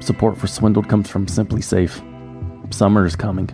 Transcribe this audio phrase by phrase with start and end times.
[0.00, 2.72] Support for Swindled comes from SimpliSafe.
[2.72, 3.50] Summer is coming.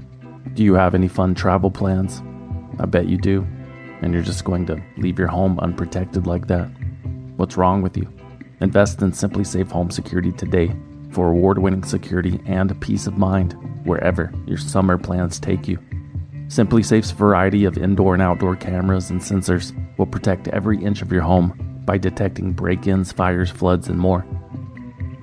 [0.55, 2.23] Do you have any fun travel plans?
[2.79, 3.45] I bet you do.
[4.01, 6.67] And you're just going to leave your home unprotected like that?
[7.37, 8.09] What's wrong with you?
[8.61, 10.73] Invest in SimpliSafe Home Security today
[11.11, 15.79] for award winning security and peace of mind wherever your summer plans take you.
[16.47, 21.23] SimpliSafe's variety of indoor and outdoor cameras and sensors will protect every inch of your
[21.23, 24.25] home by detecting break ins, fires, floods, and more.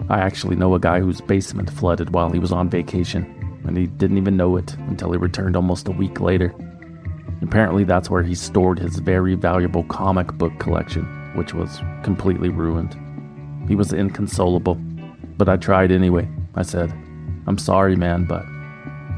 [0.09, 3.25] I actually know a guy whose basement flooded while he was on vacation,
[3.65, 6.53] and he didn't even know it until he returned almost a week later.
[7.41, 11.03] Apparently, that's where he stored his very valuable comic book collection,
[11.35, 12.97] which was completely ruined.
[13.67, 14.75] He was inconsolable,
[15.37, 16.27] but I tried anyway.
[16.55, 16.91] I said,
[17.47, 18.45] I'm sorry, man, but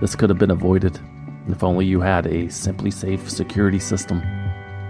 [0.01, 0.99] this could have been avoided
[1.47, 4.21] if only you had a SimpliSafe security system.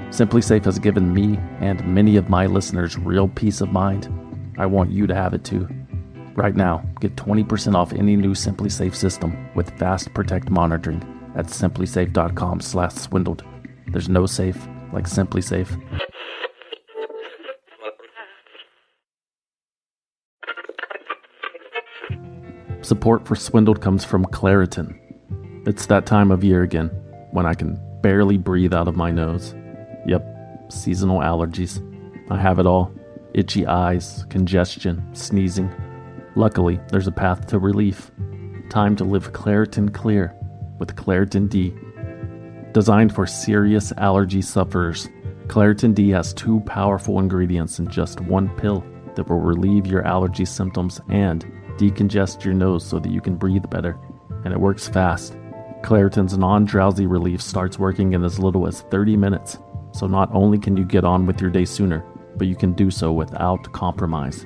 [0.09, 4.09] SimpliSafe has given me and many of my listeners real peace of mind.
[4.57, 5.68] I want you to have it too.
[6.35, 11.01] Right now, get 20% off any new SimpliSafe system with Fast Protect monitoring
[11.35, 13.43] at simplisafe.com/swindled.
[13.87, 15.82] There's no safe like SimpliSafe.
[22.82, 24.99] Support for Swindled comes from Claritin.
[25.65, 26.90] It's that time of year again
[27.32, 29.55] when I can barely breathe out of my nose.
[30.05, 30.23] Yep,
[30.70, 31.82] seasonal allergies.
[32.29, 32.91] I have it all
[33.34, 35.71] itchy eyes, congestion, sneezing.
[36.38, 38.12] Luckily, there's a path to relief.
[38.70, 40.36] Time to live Claritin Clear
[40.80, 41.74] with Claritin D.
[42.74, 45.08] Designed for serious allergy sufferers,
[45.48, 48.84] Claritin D has two powerful ingredients in just one pill
[49.16, 51.46] that will relieve your allergy symptoms and
[51.78, 53.98] decongest your nose so that you can breathe better.
[54.44, 55.38] And it works fast.
[55.84, 59.58] Claritin's non drowsy relief starts working in as little as 30 minutes,
[59.94, 62.04] so not only can you get on with your day sooner,
[62.36, 64.46] but you can do so without compromise.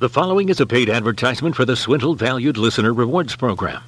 [0.00, 3.82] The following is a paid advertisement for the Swindle Valued Listener Rewards Program.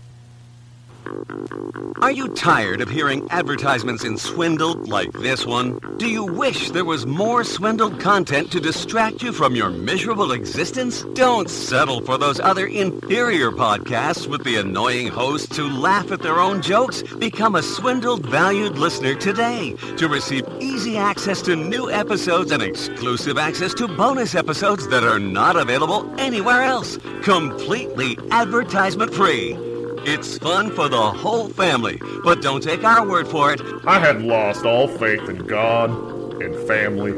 [2.01, 5.79] Are you tired of hearing advertisements in Swindled like this one?
[5.97, 11.05] Do you wish there was more Swindled content to distract you from your miserable existence?
[11.15, 16.41] Don't settle for those other inferior podcasts with the annoying hosts who laugh at their
[16.41, 17.03] own jokes.
[17.03, 23.39] Become a Swindled valued listener today to receive easy access to new episodes and exclusive
[23.39, 26.99] access to bonus episodes that are not available anywhere else.
[27.23, 29.72] Completely advertisement free.
[30.05, 33.61] It's fun for the whole family, but don't take our word for it.
[33.87, 37.13] I had lost all faith in God, in family,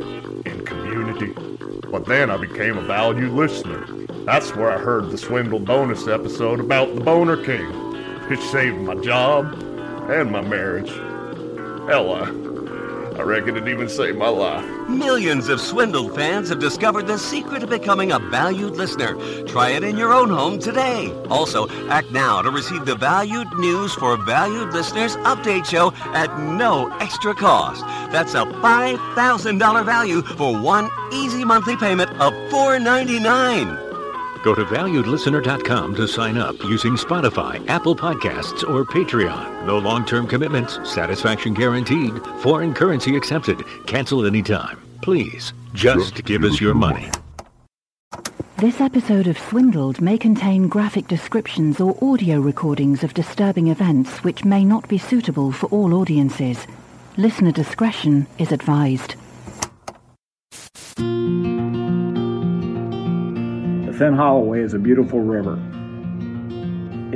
[0.45, 1.33] in community.
[1.91, 3.87] But then I became a valued listener.
[4.27, 7.71] That's where I heard the Swindle bonus episode about the Boner King.
[8.31, 9.55] It saved my job
[10.11, 10.91] and my marriage.
[11.89, 12.31] Hell, I,
[13.17, 14.65] I reckon it even saved my life.
[14.89, 19.15] Millions of Swindled fans have discovered the secret of becoming a valued listener.
[19.45, 21.13] Try it in your own home today.
[21.31, 26.91] Also, act now to receive the Valued News for Valued Listeners update show at no
[26.99, 27.83] extra cost.
[28.11, 33.84] That's a $5,000 value for one easy monthly payment of $4.99.
[34.45, 39.65] Go to valuedlistener.com to sign up using Spotify, Apple Podcasts, or Patreon.
[39.65, 44.83] No long term commitments, satisfaction guaranteed, foreign currency accepted, cancel anytime.
[45.01, 47.11] Please, just give us your money.
[48.59, 54.45] This episode of Swindled may contain graphic descriptions or audio recordings of disturbing events which
[54.45, 56.67] may not be suitable for all audiences.
[57.17, 59.15] Listener discretion is advised.
[64.05, 65.55] The Fenholloway is a beautiful river.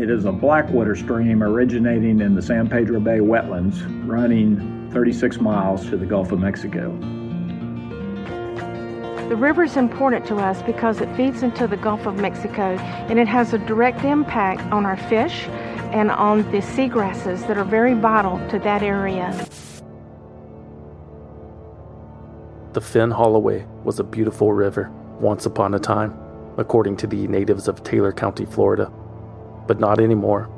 [0.02, 5.84] It is a blackwater stream originating in the San Pedro Bay wetlands, running 36 miles
[5.90, 6.96] to the Gulf of Mexico.
[9.28, 13.18] The river is important to us because it feeds into the Gulf of Mexico and
[13.18, 15.44] it has a direct impact on our fish
[15.92, 19.30] and on the seagrasses that are very vital to that area.
[22.72, 24.90] The Fenholloway was a beautiful river
[25.20, 26.18] once upon a time,
[26.58, 28.92] according to the natives of Taylor County, Florida.
[29.66, 30.50] But not anymore.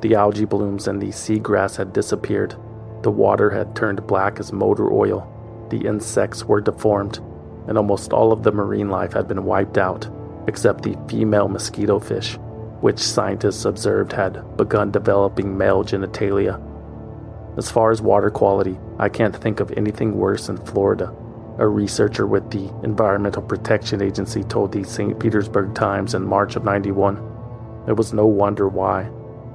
[0.00, 2.56] The algae blooms and the seagrass had disappeared.
[3.02, 5.28] The water had turned black as motor oil.
[5.70, 7.18] The insects were deformed,
[7.66, 10.08] and almost all of the marine life had been wiped out,
[10.46, 12.36] except the female mosquito fish,
[12.80, 16.60] which scientists observed had begun developing male genitalia.
[17.56, 21.14] As far as water quality, I can't think of anything worse in Florida.
[21.58, 25.18] A researcher with the Environmental Protection Agency told the St.
[25.20, 27.16] Petersburg Times in March of 91.
[27.86, 29.10] It was no wonder why.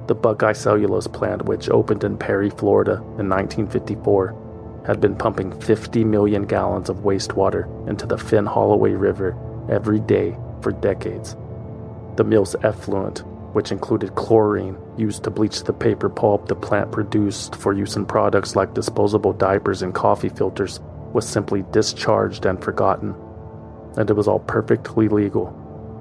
[0.06, 6.04] The Buckeye Cellulose plant, which opened in Perry, Florida in 1954, had been pumping 50
[6.04, 9.36] million gallons of wastewater into the Fenholloway River
[9.68, 11.36] every day for decades.
[12.16, 13.24] The mill's effluent,
[13.54, 18.06] which included chlorine used to bleach the paper pulp the plant produced for use in
[18.06, 20.80] products like disposable diapers and coffee filters,
[21.12, 23.14] was simply discharged and forgotten.
[23.96, 25.46] And it was all perfectly legal.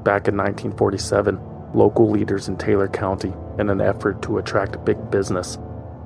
[0.04, 1.40] Back in 1947,
[1.74, 5.58] local leaders in Taylor County, in an effort to attract big business,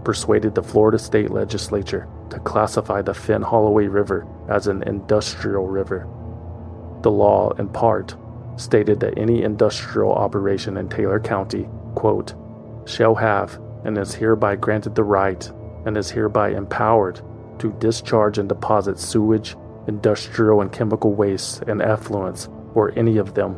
[0.04, 6.08] persuaded the Florida state legislature to classify the Fenholloway River as an industrial river.
[7.02, 8.16] The law, in part,
[8.56, 12.34] stated that any industrial operation in Taylor County, quote,
[12.86, 15.52] shall have and is hereby granted the right
[15.86, 17.22] and is hereby empowered
[17.62, 19.56] to discharge and deposit sewage,
[19.88, 23.56] industrial and chemical waste and effluents, or any of them,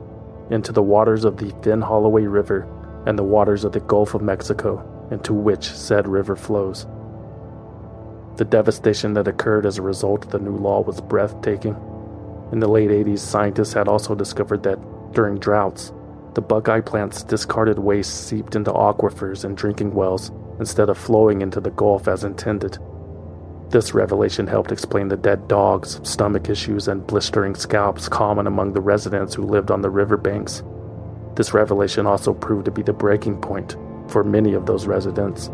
[0.50, 2.68] into the waters of the Fenholloway River
[3.08, 6.86] and the waters of the Gulf of Mexico, into which said river flows.
[8.36, 11.76] The devastation that occurred as a result of the new law was breathtaking.
[12.52, 14.80] In the late 80s, scientists had also discovered that
[15.14, 15.94] during droughts,
[16.34, 20.30] the Buckeye plant's discarded waste seeped into aquifers and drinking wells
[20.60, 22.78] instead of flowing into the Gulf as intended.
[23.74, 28.82] This revelation helped explain the dead dogs, stomach issues, and blistering scalps common among the
[28.82, 30.62] residents who lived on the riverbanks.
[31.36, 33.76] This revelation also proved to be the breaking point
[34.10, 35.50] for many of those residents.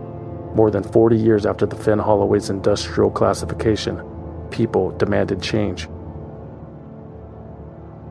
[0.53, 4.03] More than 40 years after the Fenholloway's industrial classification,
[4.51, 5.87] people demanded change.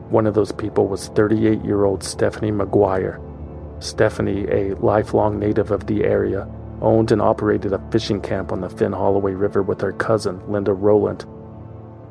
[0.09, 3.21] One of those people was 38 year old Stephanie McGuire.
[3.79, 6.47] Stephanie, a lifelong native of the area,
[6.81, 11.23] owned and operated a fishing camp on the Fenholloway River with her cousin, Linda Rowland.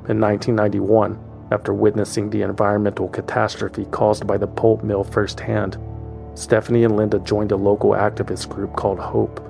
[0.09, 1.19] In 1991,
[1.51, 5.79] after witnessing the environmental catastrophe caused by the pulp mill firsthand,
[6.35, 9.41] Stephanie and Linda joined a local activist group called HOPE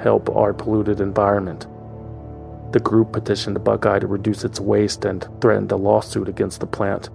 [0.00, 1.66] Help Our Polluted Environment.
[2.72, 7.08] The group petitioned Buckeye to reduce its waste and threatened a lawsuit against the plant.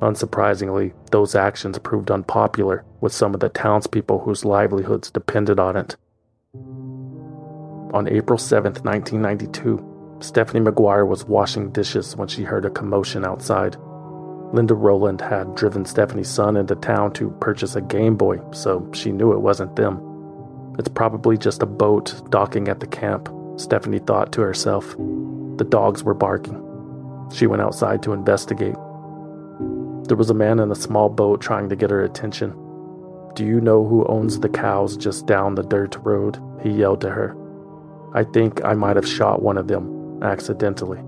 [0.00, 5.96] Unsurprisingly, those actions proved unpopular with some of the townspeople whose livelihoods depended on it.
[7.94, 13.76] On April 7, 1992, Stephanie McGuire was washing dishes when she heard a commotion outside.
[14.52, 19.12] Linda Rowland had driven Stephanie's son into town to purchase a Game Boy, so she
[19.12, 20.74] knew it wasn't them.
[20.76, 24.96] It's probably just a boat docking at the camp, Stephanie thought to herself.
[25.56, 26.60] The dogs were barking.
[27.32, 28.74] She went outside to investigate.
[30.08, 32.50] There was a man in a small boat trying to get her attention.
[33.34, 36.42] Do you know who owns the cows just down the dirt road?
[36.60, 37.36] He yelled to her.
[38.14, 41.02] I think I might have shot one of them, accidentally.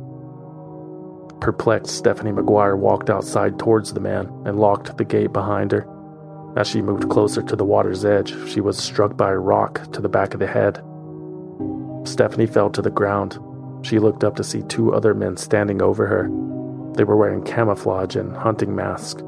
[1.40, 5.86] Perplexed, Stephanie McGuire walked outside towards the man and locked the gate behind her.
[6.56, 10.00] As she moved closer to the water's edge, she was struck by a rock to
[10.00, 10.82] the back of the head.
[12.08, 13.38] Stephanie fell to the ground.
[13.82, 16.24] She looked up to see two other men standing over her.
[16.94, 19.22] They were wearing camouflage and hunting masks.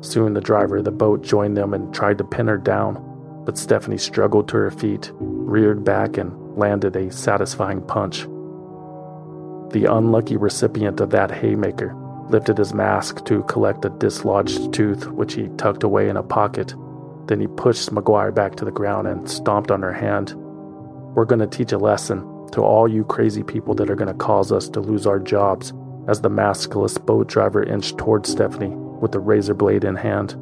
[0.00, 3.56] Soon the driver of the boat joined them and tried to pin her down, but
[3.58, 8.20] Stephanie struggled to her feet, reared back, and landed a satisfying punch.
[9.72, 11.92] The unlucky recipient of that haymaker
[12.28, 16.72] lifted his mask to collect a dislodged tooth, which he tucked away in a pocket.
[17.26, 20.34] Then he pushed McGuire back to the ground and stomped on her hand.
[21.16, 22.20] We're going to teach a lesson
[22.52, 25.72] to all you crazy people that are going to cause us to lose our jobs,
[26.06, 30.34] as the maskless boat driver inched toward Stephanie with the razor blade in hand.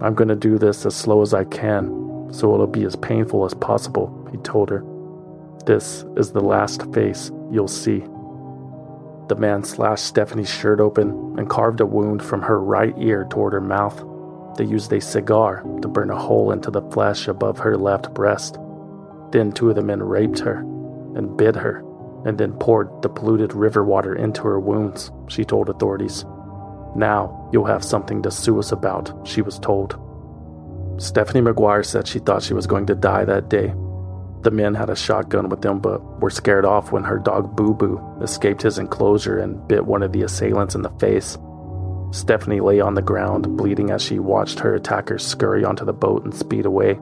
[0.00, 3.44] I'm going to do this as slow as I can, so it'll be as painful
[3.44, 4.82] as possible, he told her.
[5.64, 8.00] This is the last face you'll see.
[9.28, 13.52] The man slashed Stephanie's shirt open and carved a wound from her right ear toward
[13.52, 14.04] her mouth.
[14.56, 18.58] They used a cigar to burn a hole into the flesh above her left breast.
[19.30, 20.58] Then two of the men raped her
[21.14, 21.84] and bit her,
[22.26, 26.24] and then poured the polluted river water into her wounds, she told authorities.
[26.96, 29.96] Now you'll have something to sue us about, she was told.
[30.96, 33.72] Stephanie McGuire said she thought she was going to die that day
[34.42, 37.74] the men had a shotgun with them, but were scared off when her dog Boo
[37.74, 41.38] Boo escaped his enclosure and bit one of the assailants in the face.
[42.10, 46.24] Stephanie lay on the ground, bleeding as she watched her attackers scurry onto the boat
[46.24, 46.98] and speed away.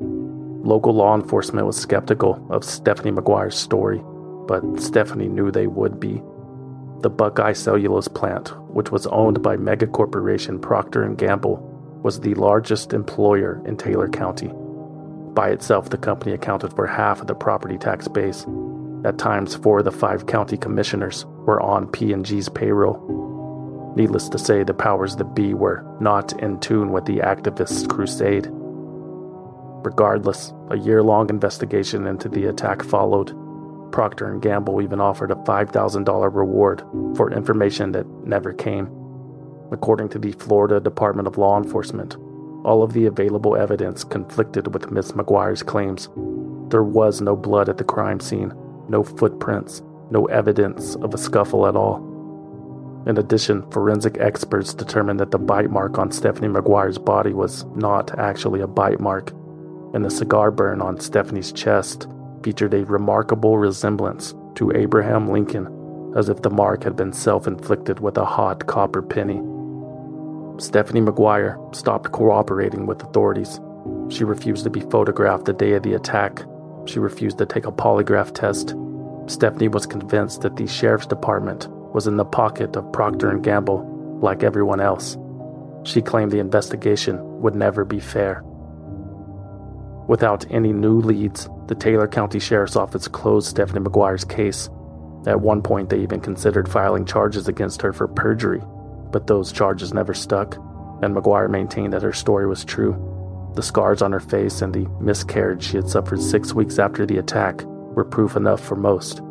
[0.00, 4.02] Local law enforcement was skeptical of Stephanie McGuire's story,
[4.46, 6.20] but Stephanie knew they would be.
[7.00, 12.92] The Buckeye Cellulose plant, which was owned by megacorporation Procter & Gamble, was the largest
[12.92, 14.50] employer in Taylor County.
[15.38, 18.44] By itself, the company accounted for half of the property tax base.
[19.04, 23.92] At times, four of the five county commissioners were on P&G's payroll.
[23.94, 28.48] Needless to say, the powers that be were not in tune with the activists' crusade.
[28.50, 33.32] Regardless, a year-long investigation into the attack followed.
[33.92, 36.82] Procter & Gamble even offered a $5,000 reward
[37.16, 38.86] for information that never came.
[39.70, 42.16] According to the Florida Department of Law Enforcement,
[42.68, 46.10] all of the available evidence conflicted with Miss McGuire's claims.
[46.68, 48.52] There was no blood at the crime scene,
[48.90, 52.04] no footprints, no evidence of a scuffle at all.
[53.06, 58.18] In addition, forensic experts determined that the bite mark on Stephanie McGuire's body was not
[58.18, 59.30] actually a bite mark,
[59.94, 62.06] and the cigar burn on Stephanie's chest
[62.42, 68.00] featured a remarkable resemblance to Abraham Lincoln, as if the mark had been self inflicted
[68.00, 69.40] with a hot copper penny.
[70.60, 73.60] Stephanie McGuire stopped cooperating with authorities.
[74.08, 76.42] She refused to be photographed the day of the attack.
[76.86, 78.74] She refused to take a polygraph test.
[79.28, 84.18] Stephanie was convinced that the sheriff's department was in the pocket of Procter & Gamble
[84.20, 85.16] like everyone else.
[85.84, 88.42] She claimed the investigation would never be fair.
[90.08, 94.68] Without any new leads, the Taylor County Sheriff's Office closed Stephanie McGuire's case.
[95.24, 98.60] At one point, they even considered filing charges against her for perjury
[99.10, 100.56] but those charges never stuck,
[101.02, 103.52] and McGuire maintained that her story was true.
[103.54, 107.18] The scars on her face and the miscarriage she had suffered six weeks after the
[107.18, 109.22] attack were proof enough for most.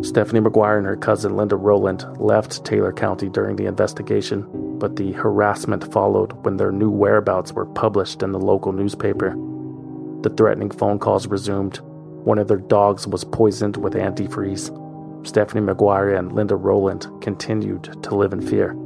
[0.00, 4.46] Stephanie McGuire and her cousin Linda Rowland left Taylor County during the investigation,
[4.78, 9.36] but the harassment followed when their new whereabouts were published in the local newspaper.
[10.22, 11.80] The threatening phone calls resumed.
[12.24, 14.70] One of their dogs was poisoned with antifreeze,
[15.24, 18.76] Stephanie McGuire and Linda Rowland continued to live in fear.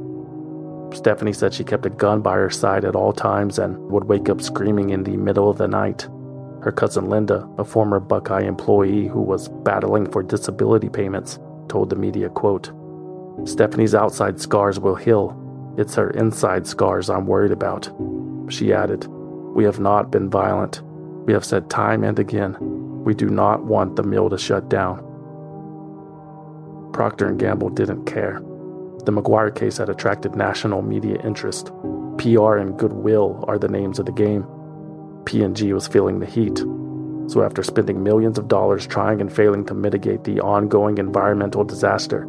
[0.93, 4.29] Stephanie said she kept a gun by her side at all times and would wake
[4.29, 6.07] up screaming in the middle of the night.
[6.61, 11.39] Her cousin Linda, a former Buckeye employee who was battling for disability payments,
[11.69, 12.71] told the media, quote,
[13.45, 15.35] Stephanie's outside scars will heal.
[15.77, 17.89] It's her inside scars I'm worried about.
[18.49, 20.81] She added, We have not been violent.
[21.25, 22.57] We have said time and again,
[23.03, 25.06] we do not want the mill to shut down.
[26.93, 28.41] Procter & Gamble didn't care.
[29.05, 31.71] The McGuire case had attracted national media interest.
[32.17, 34.45] PR and goodwill are the names of the game.
[35.25, 36.57] P&G was feeling the heat.
[37.27, 42.27] So after spending millions of dollars trying and failing to mitigate the ongoing environmental disaster,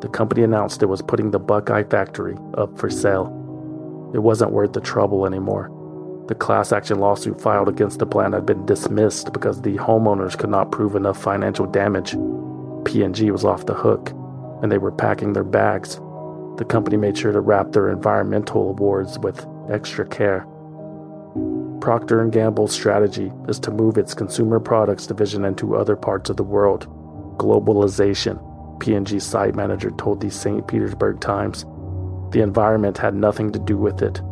[0.00, 3.26] the company announced it was putting the Buckeye factory up for sale.
[4.14, 5.70] It wasn't worth the trouble anymore.
[6.28, 10.50] The class action lawsuit filed against the plant had been dismissed because the homeowners could
[10.50, 12.14] not prove enough financial damage
[12.88, 14.12] P&G was off the hook,
[14.62, 15.96] and they were packing their bags.
[16.56, 20.46] The company made sure to wrap their environmental awards with extra care.
[21.82, 26.38] Procter & Gamble's strategy is to move its consumer products division into other parts of
[26.38, 26.86] the world.
[27.36, 28.40] Globalization,
[28.80, 30.66] P&G site manager told the St.
[30.66, 31.66] Petersburg Times.
[32.30, 34.22] The environment had nothing to do with it.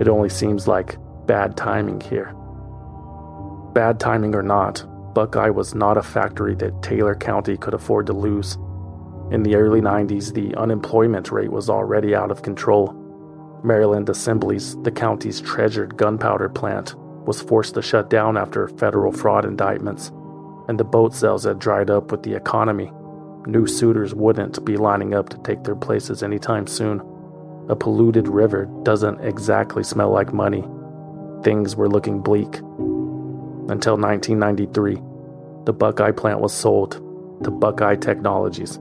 [0.00, 0.96] It only seems like
[1.26, 2.34] bad timing here.
[3.74, 8.12] Bad timing or not, Buckeye was not a factory that Taylor County could afford to
[8.12, 8.58] lose.
[9.30, 12.92] In the early 90s, the unemployment rate was already out of control.
[13.64, 19.46] Maryland Assemblies, the county's treasured gunpowder plant, was forced to shut down after federal fraud
[19.46, 20.12] indictments,
[20.68, 22.92] and the boat sales had dried up with the economy.
[23.46, 27.00] New suitors wouldn't be lining up to take their places anytime soon.
[27.70, 30.62] A polluted river doesn't exactly smell like money.
[31.42, 32.60] Things were looking bleak.
[33.68, 35.02] Until 1993,
[35.66, 36.92] the Buckeye plant was sold
[37.42, 38.76] to Buckeye Technologies,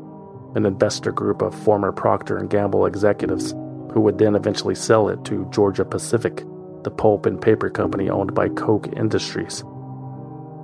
[0.55, 3.51] an investor group of former Procter & Gamble executives
[3.91, 6.43] who would then eventually sell it to Georgia Pacific,
[6.83, 9.63] the pulp and paper company owned by Koch Industries.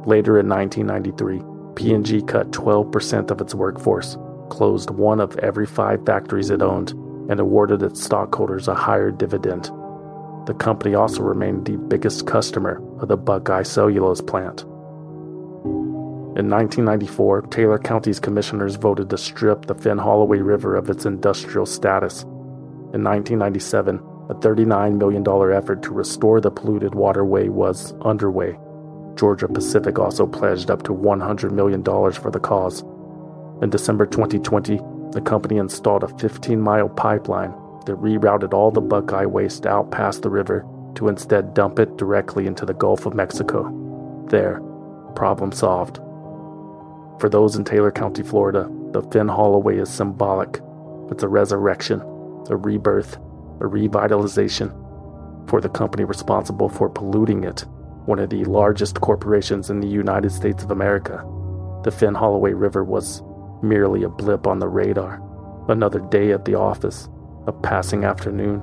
[0.06, 1.42] Later in 1993,
[1.76, 4.18] P&G cut 12% of its workforce,
[4.50, 6.92] closed one of every 5 factories it owned,
[7.30, 9.72] and awarded its stockholders a higher dividend.
[10.46, 14.66] The company also remained the biggest customer of the Buckeye cellulose plant.
[16.42, 22.24] In 1994, Taylor County's commissioners voted to strip the Fenholloway River of its industrial status.
[22.24, 25.24] In 1997, a $39 million
[25.56, 28.58] effort to restore the polluted waterway was underway.
[29.14, 32.82] Georgia Pacific also pledged up to $100 million for the cause.
[33.62, 34.80] In December 2020,
[35.12, 37.52] the company installed a 15 mile pipeline
[37.86, 42.48] that rerouted all the Buckeye waste out past the river to instead dump it directly
[42.48, 44.26] into the Gulf of Mexico.
[44.32, 44.60] There,
[45.14, 46.00] problem solved.
[47.22, 50.60] For those in Taylor County, Florida, the Fenholloway is symbolic.
[51.12, 52.02] It's a resurrection,
[52.50, 53.18] a rebirth,
[53.60, 54.72] a revitalization.
[55.48, 57.66] for the company responsible for polluting it,
[58.06, 61.18] one of the largest corporations in the United States of America.
[61.84, 63.22] The Fenholloway River was
[63.62, 65.22] merely a blip on the radar,
[65.68, 67.10] another day at the office,
[67.48, 68.62] a passing afternoon.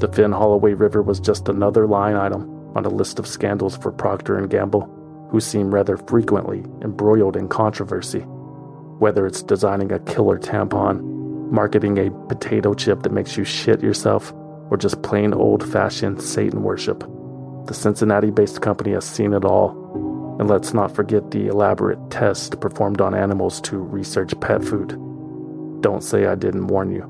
[0.00, 4.46] The Fenholloway River was just another line item on a list of scandals for Procter
[4.46, 4.88] & Gamble,
[5.36, 8.20] who seem rather frequently embroiled in controversy.
[8.20, 11.02] Whether it's designing a killer tampon,
[11.50, 14.32] marketing a potato chip that makes you shit yourself,
[14.70, 17.00] or just plain old-fashioned Satan worship.
[17.66, 20.36] The Cincinnati-based company has seen it all.
[20.40, 24.88] And let's not forget the elaborate test performed on animals to research pet food.
[25.82, 27.02] Don't say I didn't warn you.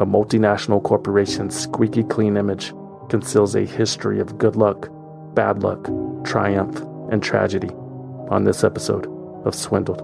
[0.00, 2.72] A multinational corporation's squeaky clean image
[3.08, 4.88] conceals a history of good luck,
[5.34, 5.88] bad luck,
[6.24, 7.70] triumph, and tragedy
[8.30, 9.06] on this episode
[9.44, 9.98] of Swindled.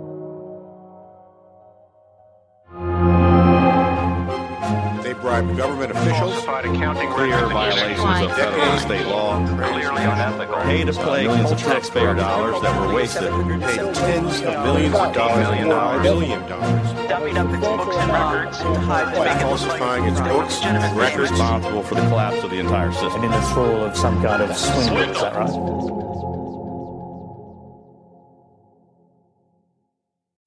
[5.02, 10.92] They bribed government officials, clear violations of federal and state law, clearly unethical, pay to
[10.92, 15.68] play millions of taxpayer dollars that were wasted, paid tens of millions of dollars, million
[15.68, 16.02] dollars.
[16.02, 18.58] billion dollars, dummied up its books and records.
[18.58, 22.50] To hide the by fact falsifying its books, legitimate records, responsible for the collapse of
[22.50, 23.12] the entire system.
[23.16, 26.01] and in the thrall of some kind of swindle, is that right?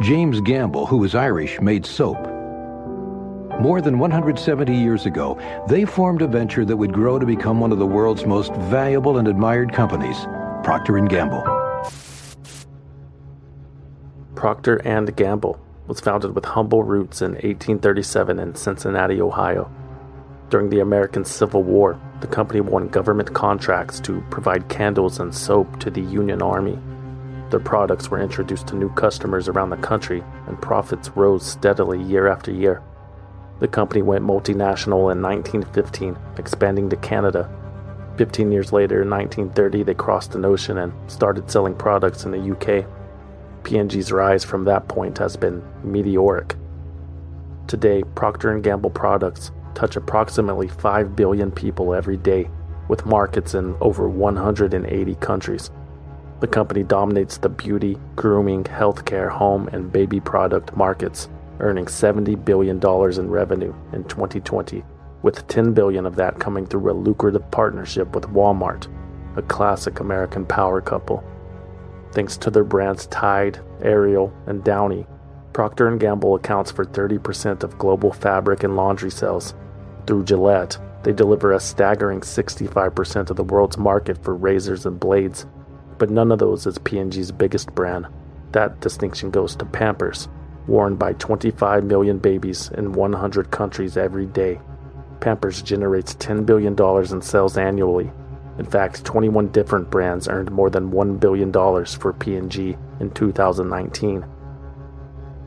[0.00, 2.18] James Gamble, who was Irish, made soap.
[3.60, 5.36] More than 170 years ago,
[5.68, 9.18] they formed a venture that would grow to become one of the world's most valuable
[9.18, 10.16] and admired companies,
[10.62, 11.42] Procter & Gamble.
[14.36, 15.58] Procter and Gamble
[15.88, 19.68] was founded with humble roots in 1837 in Cincinnati, Ohio.
[20.48, 25.80] During the American Civil War, the company won government contracts to provide candles and soap
[25.80, 26.78] to the Union Army.
[27.50, 32.28] Their products were introduced to new customers around the country, and profits rose steadily year
[32.28, 32.82] after year.
[33.60, 37.50] The company went multinational in 1915, expanding to Canada.
[38.18, 42.52] 15 years later, in 1930, they crossed an ocean and started selling products in the
[42.52, 42.84] UK.
[43.64, 46.54] P&G's rise from that point has been meteoric.
[47.66, 52.50] Today, Procter & Gamble products touch approximately 5 billion people every day,
[52.88, 55.70] with markets in over 180 countries.
[56.40, 62.76] The company dominates the beauty, grooming, healthcare, home, and baby product markets, earning $70 billion
[62.76, 64.84] in revenue in 2020,
[65.22, 68.86] with 10 billion of that coming through a lucrative partnership with Walmart,
[69.36, 71.24] a classic American power couple.
[72.12, 75.06] Thanks to their brands Tide, Ariel, and Downy,
[75.52, 79.54] Procter & Gamble accounts for 30% of global fabric and laundry sales.
[80.06, 85.46] Through Gillette, they deliver a staggering 65% of the world's market for razors and blades,
[85.98, 88.06] but none of those is P&G's biggest brand.
[88.52, 90.28] That distinction goes to Pampers,
[90.66, 94.60] worn by 25 million babies in 100 countries every day.
[95.20, 96.76] Pampers generates $10 billion
[97.12, 98.10] in sales annually.
[98.58, 104.24] In fact, 21 different brands earned more than $1 billion for P&G in 2019.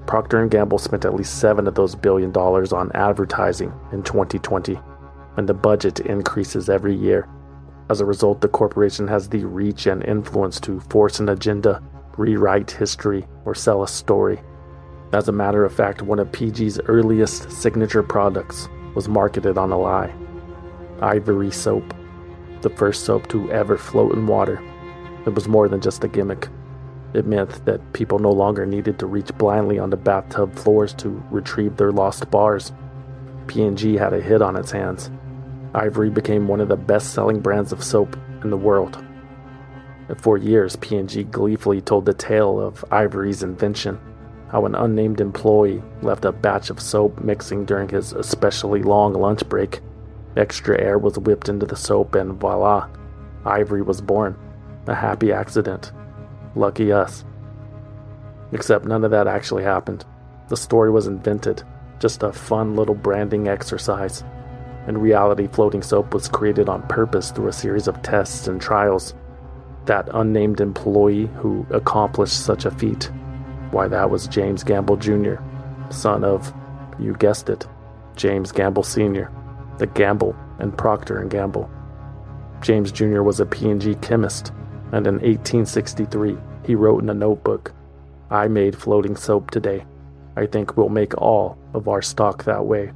[0.08, 4.80] Procter & Gamble spent at least 7 of those billion dollars on advertising in 2020,
[5.38, 7.30] and the budget increases every year.
[7.92, 11.84] As a result, the corporation has the reach and influence to force an agenda,
[12.16, 14.40] rewrite history, or sell a story.
[15.12, 19.78] As a matter of fact, one of PG's earliest signature products was marketed on a
[19.78, 20.14] lie
[21.02, 21.94] Ivory soap,
[22.62, 24.64] the first soap to ever float in water.
[25.26, 26.48] It was more than just a gimmick.
[27.14, 31.76] It meant that people no longer needed to reach blindly onto bathtub floors to retrieve
[31.76, 32.72] their lost bars.
[33.48, 35.12] P&G had a hit on its hands.
[35.74, 39.04] Ivory became one of the best-selling brands of soap in the world.
[40.18, 44.00] For years, P&G gleefully told the tale of Ivory's invention,
[44.50, 49.48] how an unnamed employee left a batch of soap mixing during his especially long lunch
[49.48, 49.80] break.
[50.36, 52.90] Extra air was whipped into the soap, and voila,
[53.46, 54.38] Ivory was born.
[54.88, 55.92] A happy accident.
[56.56, 57.24] Lucky us.
[58.52, 60.06] Except none of that actually happened.
[60.50, 61.64] The story was invented,
[62.00, 64.24] just a fun little branding exercise.
[64.88, 69.14] In reality, floating soap was created on purpose through a series of tests and trials.
[69.86, 73.12] That unnamed employee who accomplished such a feat,
[73.72, 75.36] why, that was James Gamble Jr.,
[75.90, 76.54] son of,
[77.00, 77.68] you guessed it,
[78.16, 79.32] James Gamble Sr.,
[79.78, 81.70] the Gamble and Procter and Gamble.
[82.62, 83.22] James Jr.
[83.22, 84.52] was a P&G chemist,
[84.92, 87.74] and in 1863 he wrote in a notebook,
[88.30, 89.86] I made floating soap today.
[90.36, 92.92] I think we'll make all of our stock that way.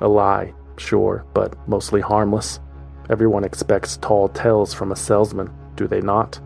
[0.00, 2.60] A lie, sure, but mostly harmless.
[3.08, 6.40] Everyone expects tall tales from a salesman, do they not?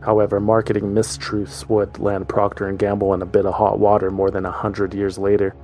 [0.00, 4.30] However, marketing mistruths would land Procter & Gamble in a bit of hot water more
[4.30, 5.54] than a hundred years later.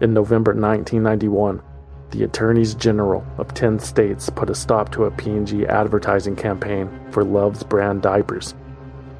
[0.00, 1.62] In November 1991,
[2.10, 7.22] the attorneys general of 10 states put a stop to a P&G advertising campaign for
[7.22, 8.54] Love's brand diapers.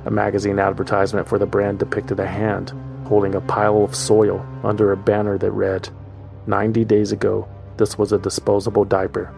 [0.04, 2.72] A magazine advertisement for the brand depicted a hand
[3.10, 5.88] holding a pile of soil under a banner that read,
[6.50, 9.32] 90 days ago, this was a disposable diaper.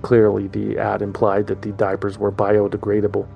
[0.00, 3.28] Clearly, the ad implied that the diapers were biodegradable,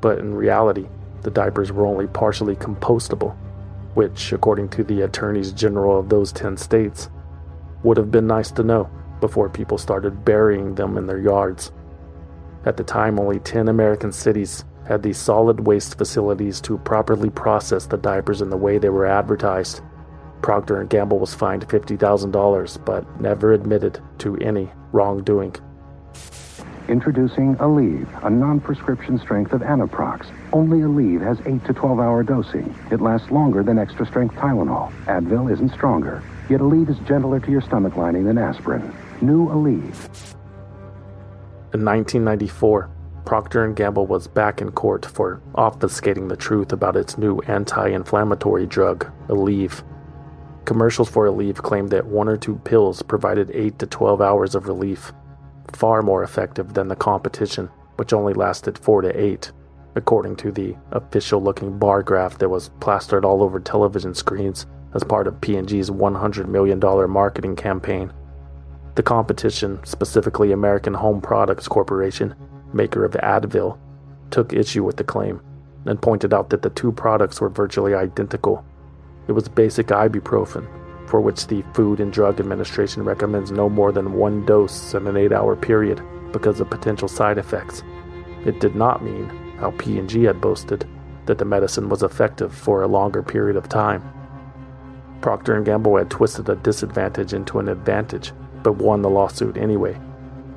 [0.00, 0.86] but in reality,
[1.22, 3.36] the diapers were only partially compostable,
[3.94, 7.08] which, according to the attorneys general of those 10 states,
[7.84, 11.70] would have been nice to know before people started burying them in their yards.
[12.66, 17.86] At the time, only 10 American cities had these solid waste facilities to properly process
[17.86, 19.82] the diapers in the way they were advertised.
[20.44, 25.56] Procter & Gamble was fined $50,000 but never admitted to any wrongdoing.
[26.86, 30.30] Introducing Aleve, a non-prescription strength of Anaprox.
[30.52, 32.74] Only Aleve has 8 to 12 hour dosing.
[32.90, 34.92] It lasts longer than extra strength Tylenol.
[35.06, 36.22] Advil isn't stronger.
[36.50, 38.94] Yet Aleve is gentler to your stomach lining than aspirin.
[39.22, 39.96] New Aleve.
[41.72, 42.90] In 1994,
[43.24, 48.66] Procter & Gamble was back in court for obfuscating the truth about its new anti-inflammatory
[48.66, 49.82] drug, Aleve.
[50.64, 54.66] Commercials for Aleve claimed that one or two pills provided 8 to 12 hours of
[54.66, 55.12] relief,
[55.72, 59.52] far more effective than the competition, which only lasted 4 to 8,
[59.94, 65.26] according to the official-looking bar graph that was plastered all over television screens as part
[65.26, 68.12] of P&G's $100 million marketing campaign.
[68.94, 72.34] The competition, specifically American Home Products Corporation,
[72.72, 73.78] maker of Advil,
[74.30, 75.40] took issue with the claim
[75.84, 78.64] and pointed out that the two products were virtually identical.
[79.26, 80.66] It was basic ibuprofen,
[81.08, 85.14] for which the Food and Drug Administration recommends no more than one dose in an
[85.14, 87.82] 8-hour period because of potential side effects.
[88.44, 90.86] It did not mean, how P&G had boasted,
[91.26, 94.02] that the medicine was effective for a longer period of time.
[95.20, 98.32] Procter & Gamble had twisted a disadvantage into an advantage,
[98.62, 99.98] but won the lawsuit anyway.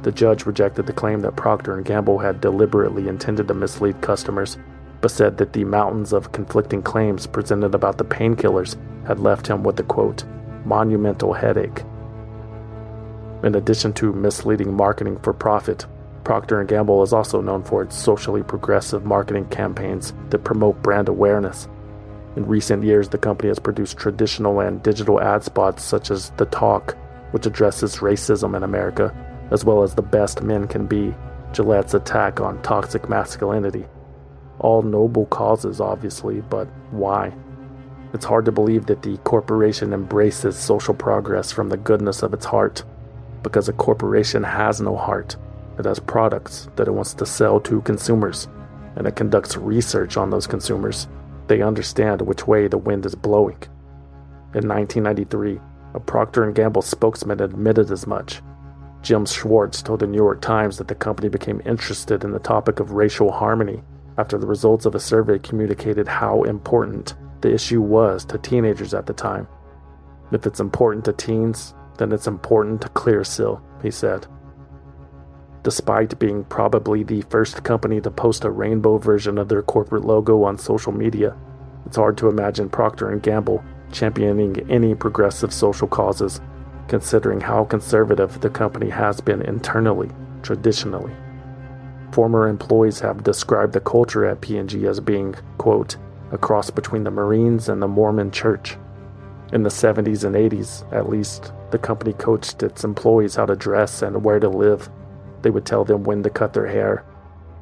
[0.01, 4.57] The judge rejected the claim that Procter & Gamble had deliberately intended to mislead customers,
[5.01, 9.63] but said that the mountains of conflicting claims presented about the painkillers had left him
[9.63, 10.23] with a quote,
[10.65, 11.83] monumental headache.
[13.43, 15.85] In addition to misleading marketing for profit,
[16.23, 21.07] Procter & Gamble is also known for its socially progressive marketing campaigns that promote brand
[21.07, 21.67] awareness.
[22.35, 26.45] In recent years, the company has produced traditional and digital ad spots such as The
[26.47, 26.97] Talk,
[27.31, 29.15] which addresses racism in America,
[29.51, 31.15] as well as The Best Men Can Be,
[31.53, 33.85] Gillette's attack on toxic masculinity.
[34.59, 37.33] All noble causes, obviously, but why?
[38.13, 42.45] It's hard to believe that the corporation embraces social progress from the goodness of its
[42.45, 42.83] heart,
[43.43, 45.35] because a corporation has no heart.
[45.77, 48.47] It has products that it wants to sell to consumers,
[48.95, 51.07] and it conducts research on those consumers
[51.47, 53.57] they understand which way the wind is blowing.
[54.53, 55.59] In 1993,
[55.93, 58.41] a Procter & Gamble spokesman admitted as much.
[59.01, 62.79] Jim Schwartz told the New York Times that the company became interested in the topic
[62.79, 63.81] of racial harmony
[64.17, 69.05] after the results of a survey communicated how important the issue was to teenagers at
[69.05, 69.47] the time.
[70.31, 74.27] If it's important to teens, then it's important to Clearasil, he said.
[75.63, 80.43] Despite being probably the first company to post a rainbow version of their corporate logo
[80.43, 81.35] on social media,
[81.85, 86.41] it's hard to imagine Procter & Gamble championing any progressive social causes
[86.87, 90.09] considering how conservative the company has been internally,
[90.41, 91.11] traditionally.
[92.11, 95.97] Former employees have described the culture at P&G as being, quote,
[96.31, 98.77] a cross between the Marines and the Mormon Church.
[99.53, 104.01] In the 70s and 80s, at least, the company coached its employees how to dress
[104.01, 104.89] and where to live
[105.41, 107.05] they would tell them when to cut their hair.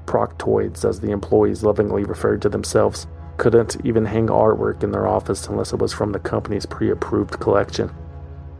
[0.05, 5.47] Proctoids, as the employees lovingly referred to themselves, couldn't even hang artwork in their office
[5.47, 7.89] unless it was from the company's pre approved collection.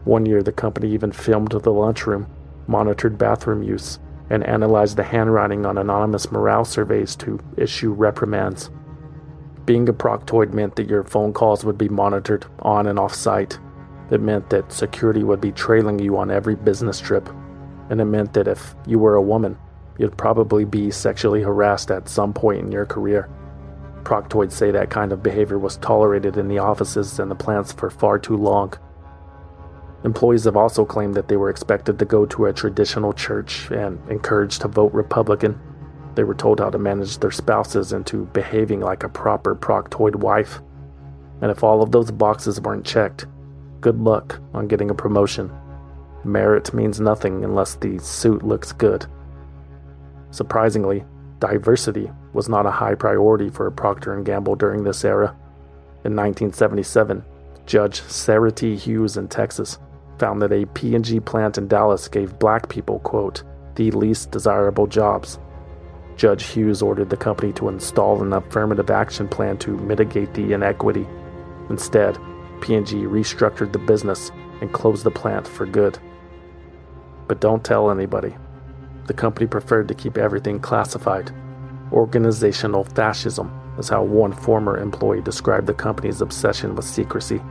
[0.04, 2.26] One year, the company even filmed the lunchroom,
[2.66, 3.98] monitored bathroom use,
[4.30, 8.70] and analyzed the handwriting on anonymous morale surveys to issue reprimands.
[9.64, 13.58] Being a proctoid meant that your phone calls would be monitored on and off site.
[14.10, 17.28] It meant that security would be trailing you on every business trip.
[17.90, 19.58] And it meant that if you were a woman,
[19.98, 23.28] you'd probably be sexually harassed at some point in your career.
[24.02, 27.90] Proctoids say that kind of behavior was tolerated in the offices and the plants for
[27.90, 28.72] far too long.
[30.06, 33.98] Employees have also claimed that they were expected to go to a traditional church and
[34.08, 35.58] encouraged to vote Republican.
[36.14, 40.60] They were told how to manage their spouses into behaving like a proper proctoid wife.
[41.42, 43.26] And if all of those boxes weren't checked,
[43.80, 45.50] good luck on getting a promotion.
[46.22, 49.06] Merit means nothing unless the suit looks good.
[50.30, 51.04] Surprisingly,
[51.40, 55.36] diversity was not a high priority for Procter & Gamble during this era.
[56.04, 57.24] In 1977,
[57.66, 58.76] Judge Sarah T.
[58.76, 59.80] Hughes in Texas
[60.18, 63.42] found that a P&G plant in Dallas gave black people, quote,
[63.74, 65.38] the least desirable jobs.
[66.16, 71.06] Judge Hughes ordered the company to install an affirmative action plan to mitigate the inequity.
[71.68, 72.18] Instead,
[72.62, 74.30] P&G restructured the business
[74.62, 75.98] and closed the plant for good.
[77.28, 78.34] But don't tell anybody.
[79.06, 81.30] The company preferred to keep everything classified.
[81.92, 87.42] Organizational fascism is how one former employee described the company's obsession with secrecy.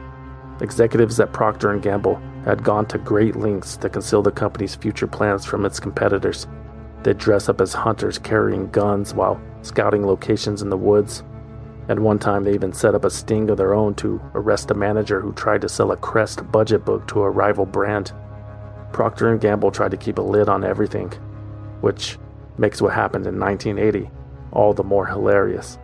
[0.60, 5.08] Executives at Procter & Gamble had gone to great lengths to conceal the company's future
[5.08, 6.48] plans from its competitors.
[7.04, 11.24] They'd dress up as hunters carrying guns while scouting locations in the woods.
[11.90, 14.76] At one time, they even set up a sting of their own to arrest a
[14.76, 18.14] manager who tried to sell a Crest budget book to a rival brand.
[18.94, 21.10] Procter & Gamble tried to keep a lid on everything,
[21.82, 22.18] which
[22.58, 24.10] makes what happened in 1980
[24.56, 25.78] all the more hilarious.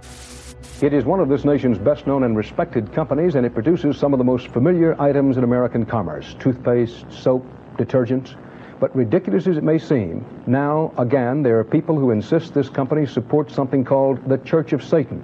[0.81, 4.13] It is one of this nation's best known and respected companies, and it produces some
[4.13, 7.45] of the most familiar items in American commerce toothpaste, soap,
[7.77, 8.35] detergents.
[8.79, 13.05] But ridiculous as it may seem, now, again, there are people who insist this company
[13.05, 15.23] supports something called the Church of Satan.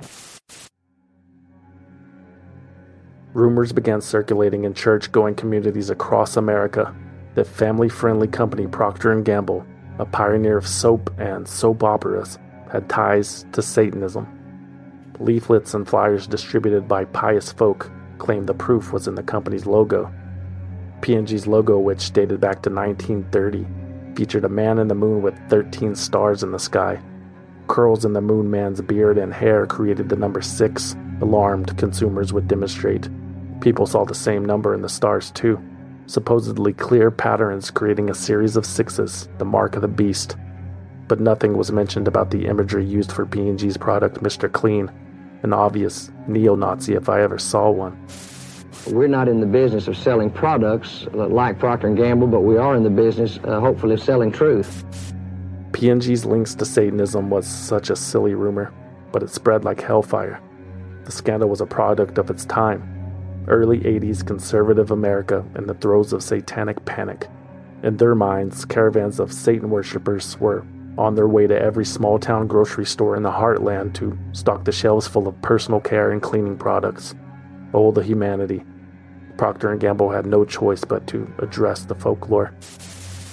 [3.34, 6.96] Rumors began circulating in church-going communities across America
[7.34, 9.66] that family-friendly company Procter & Gamble,
[9.98, 12.38] a pioneer of soap and soap operas,
[12.72, 14.37] had ties to Satanism.
[15.20, 20.12] Leaflets and flyers distributed by pious folk claimed the proof was in the company's logo.
[21.02, 23.66] P&G's logo, which dated back to 1930,
[24.16, 27.02] featured a man in the moon with 13 stars in the sky.
[27.68, 32.48] Curls in the moon man's beard and hair created the number 6, alarmed consumers would
[32.48, 33.10] demonstrate.
[33.62, 35.60] People saw the same number in the stars too,
[36.06, 40.38] supposedly clear patterns creating a series of sixes, the mark of the beast.
[41.08, 44.52] But nothing was mentioned about the imagery used for P&G's product Mr.
[44.52, 44.92] Clean,
[45.44, 47.98] an obvious neo-Nazi if I ever saw one.
[48.88, 52.76] We're not in the business of selling products like Procter & Gamble, but we are
[52.76, 54.86] in the business, uh, hopefully, of selling truth.
[55.74, 58.74] P&G's links to Satanism was such a silly rumor,
[59.12, 60.42] but it spread like hellfire.
[61.04, 62.94] The scandal was a product of its time.
[63.48, 67.28] Early 80s conservative America in the throes of satanic panic.
[67.84, 70.66] In their minds, caravans of Satan worshippers were
[70.98, 74.72] on their way to every small town grocery store in the heartland to stock the
[74.72, 77.16] shelves full of personal care and cleaning products.
[77.74, 78.64] Oh, the humanity.
[79.38, 82.54] Procter & Gamble had no choice but to address the folklore.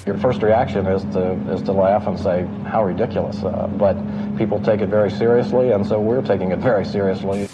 [0.06, 3.96] Your first reaction is to is to laugh and say how ridiculous, uh, but
[4.36, 7.48] people take it very seriously, and so we're taking it very seriously.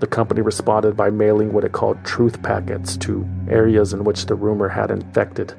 [0.00, 4.34] The company responded by mailing what it called truth packets to areas in which the
[4.34, 5.54] rumor had infected.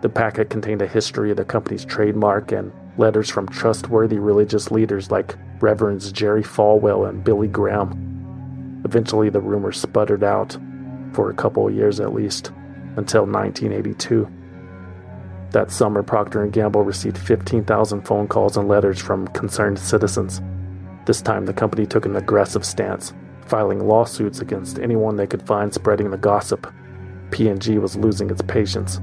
[0.00, 5.10] The packet contained a history of the company's trademark and letters from trustworthy religious leaders
[5.10, 8.80] like Reverends Jerry Falwell and Billy Graham.
[8.84, 10.56] Eventually, the rumor sputtered out,
[11.12, 12.52] for a couple of years at least,
[12.96, 14.28] until 1982.
[15.50, 20.42] That summer, Procter & Gamble received 15,000 phone calls and letters from concerned citizens.
[21.06, 23.14] This time, the company took an aggressive stance,
[23.46, 26.72] filing lawsuits against anyone they could find spreading the gossip.
[27.30, 29.00] P&G was losing its patience.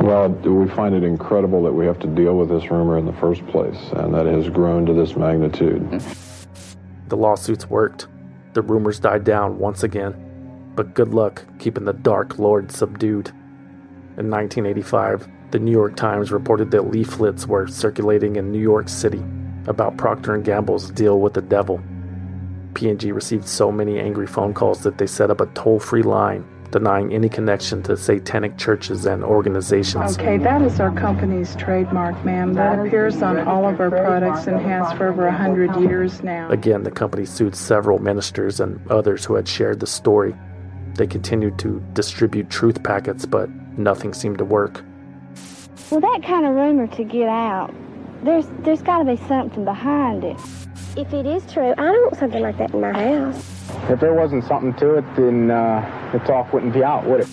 [0.00, 3.12] Well, we find it incredible that we have to deal with this rumor in the
[3.14, 6.02] first place, and that it has grown to this magnitude.
[7.08, 8.06] The lawsuits worked.
[8.52, 10.14] The rumors died down once again,
[10.74, 13.28] but good luck keeping the Dark Lord subdued.
[14.16, 19.22] In 1985, the New York Times reported that leaflets were circulating in New York City
[19.66, 21.80] about Procter & Gamble's deal with the devil.
[22.74, 27.14] P&G received so many angry phone calls that they set up a toll-free line denying
[27.14, 30.18] any connection to satanic churches and organizations.
[30.18, 32.52] Okay, that is our company's trademark, ma'am.
[32.54, 36.50] That appears on all of our products and has for over a hundred years now.
[36.50, 40.34] Again, the company sued several ministers and others who had shared the story.
[40.94, 44.82] They continued to distribute truth packets, but nothing seemed to work.
[45.92, 47.72] Well, that kind of rumor to get out,
[48.24, 50.40] there's there's got to be something behind it.
[50.96, 53.53] If it is true, I don't want something like that in my house.
[53.88, 57.28] If there wasn't something to it, then uh, the talk wouldn't be out, would it?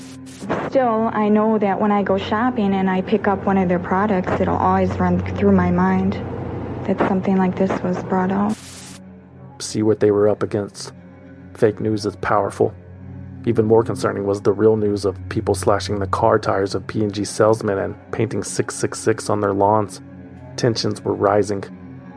[0.70, 3.80] Still, I know that when I go shopping and I pick up one of their
[3.80, 6.14] products, it'll always run through my mind
[6.88, 8.58] that something like this was brought out.
[9.60, 10.94] See what they were up against.
[11.54, 12.74] Fake news is powerful.
[13.46, 17.26] Even more concerning was the real news of people slashing the car tires of P&G
[17.26, 20.02] salesmen and painting 666 on their lawns.
[20.58, 21.64] Tensions were rising,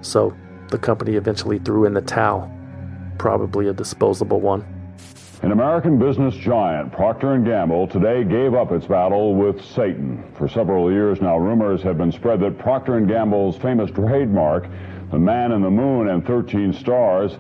[0.03, 0.35] so
[0.71, 2.51] the company eventually threw in the towel,
[3.19, 4.65] probably a disposable one.
[5.43, 10.25] An American business giant, Procter & Gamble, today gave up its battle with Satan.
[10.39, 14.67] For several years now, rumors have been spread that Procter & Gamble's famous trademark,
[15.11, 17.37] the man in the moon and 13 stars,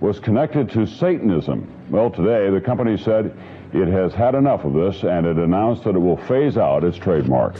[0.00, 1.68] was connected to Satanism.
[1.90, 3.36] Well, today the company said
[3.72, 6.96] it has had enough of this and it announced that it will phase out its
[6.96, 7.56] trademark.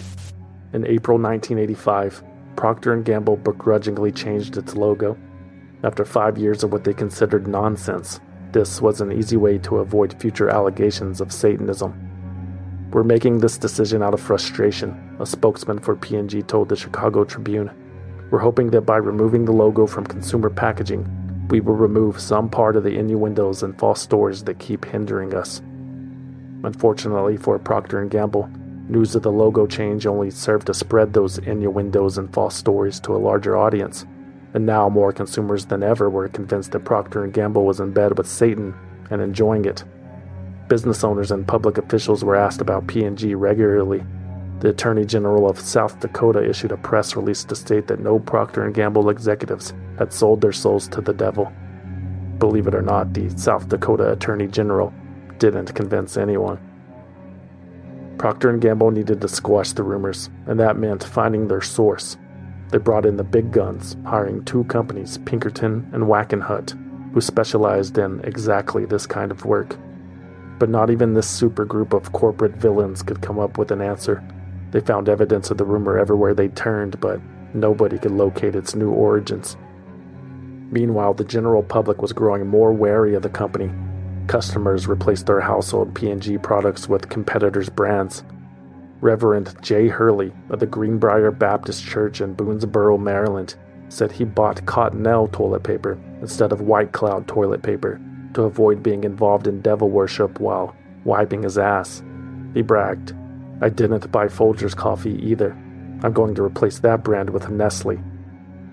[0.73, 2.23] In April 1985,
[2.55, 5.19] Procter & Gamble begrudgingly changed its logo.
[5.85, 8.19] After 5 years of what they considered nonsense,
[8.51, 11.95] this was an easy way to avoid future allegations of Satanism.
[12.91, 17.71] We're making this decision out of frustration, a spokesman for P&G told the Chicago Tribune.
[18.31, 21.07] We're hoping that by removing the logo from consumer packaging,
[21.49, 25.61] we will remove some part of the innuendos and false stories that keep hindering us.
[26.65, 28.51] Unfortunately for Procter & Gamble,
[28.89, 33.15] news of the logo change only served to spread those innuendos and false stories to
[33.15, 34.05] a larger audience.
[34.55, 38.17] And now more consumers than ever were convinced that Procter & Gamble was in bed
[38.17, 38.75] with Satan
[39.11, 39.85] and enjoying it.
[40.69, 44.05] Business owners and public officials were asked about P&G regularly.
[44.61, 48.69] The Attorney General of South Dakota issued a press release to state that no Procter
[48.71, 51.53] & Gamble executives had sold their souls to the devil.
[52.39, 54.93] Believe it or not, the South Dakota Attorney General
[55.39, 56.59] didn't convince anyone.
[58.19, 62.17] Procter & Gamble needed to squash the rumors, and that meant finding their source.
[62.71, 66.77] They brought in the big guns, hiring two companies, Pinkerton and Wackenhut,
[67.13, 69.77] who specialized in exactly this kind of work.
[70.59, 74.23] But not even this super group of corporate villains could come up with an answer.
[74.71, 77.21] They found evidence of the rumor everywhere they turned, but
[77.55, 79.57] nobody could locate its new origins.
[80.71, 83.71] Meanwhile, the general public was growing more wary of the company.
[84.27, 88.25] Customers replaced their household P&G products with competitors' brands.
[89.01, 89.89] Reverend J.
[89.89, 93.55] Hurley of the Greenbrier Baptist Church in Boonsboro, Maryland,
[93.89, 98.01] said he bought Cottonelle toilet paper instead of White Cloud toilet paper
[98.35, 102.03] to avoid being involved in devil worship while wiping his ass.
[102.55, 103.15] He bragged,
[103.61, 105.53] I didn't buy Folgers coffee either.
[106.03, 107.99] I'm going to replace that brand with Nestle.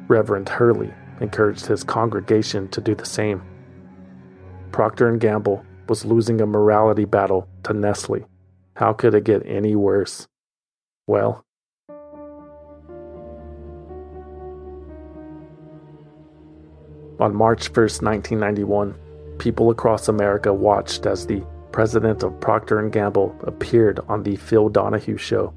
[0.07, 3.41] Reverend Hurley encouraged his congregation to do the same.
[4.71, 8.25] Procter & Gamble was losing a morality battle to Nestle.
[8.75, 10.27] How could it get any worse?
[11.07, 11.45] Well,
[17.21, 18.95] on March 1st, 1991,
[19.38, 24.67] people across America watched as the president of Procter & Gamble appeared on the Phil
[24.67, 25.53] Donahue show.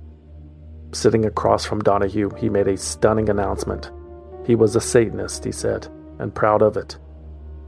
[0.93, 3.91] Sitting across from Donahue, he made a stunning announcement.
[4.47, 5.89] He was a Satanist, he said,
[6.21, 6.97] and proud of it.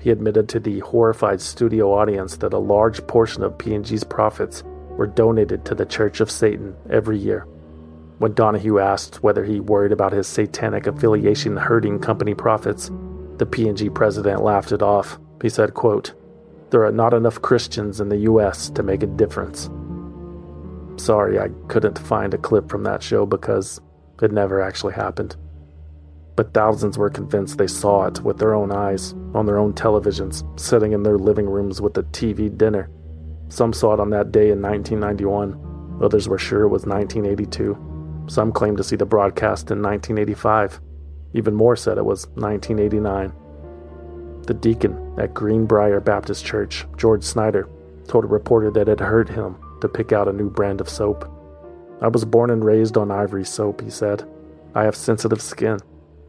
[0.00, 4.62] He admitted to the horrified studio audience that a large portion of P&G's profits
[4.96, 7.46] were donated to the Church of Satan every year.
[8.18, 12.90] When Donahue asked whether he worried about his satanic affiliation hurting company profits,
[13.38, 15.18] the P&G president laughed it off.
[15.40, 16.12] He said, quote,
[16.68, 19.70] There are not enough Christians in the US to make a difference.
[20.96, 23.80] Sorry, I couldn't find a clip from that show because
[24.20, 25.36] it never actually happened.
[26.36, 30.44] But thousands were convinced they saw it with their own eyes, on their own televisions,
[30.60, 32.90] sitting in their living rooms with a TV dinner.
[33.50, 38.24] Some saw it on that day in 1991, others were sure it was 1982.
[38.28, 40.80] Some claimed to see the broadcast in 1985.
[41.34, 43.32] Even more said it was 1989.
[44.46, 47.68] The deacon at Greenbrier Baptist Church, George Snyder,
[48.06, 51.28] told a reporter that it hurt him to pick out a new brand of soap.
[52.00, 54.28] I was born and raised on Ivory soap, he said.
[54.76, 55.80] I have sensitive skin,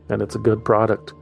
[0.09, 1.13] and it's a good product.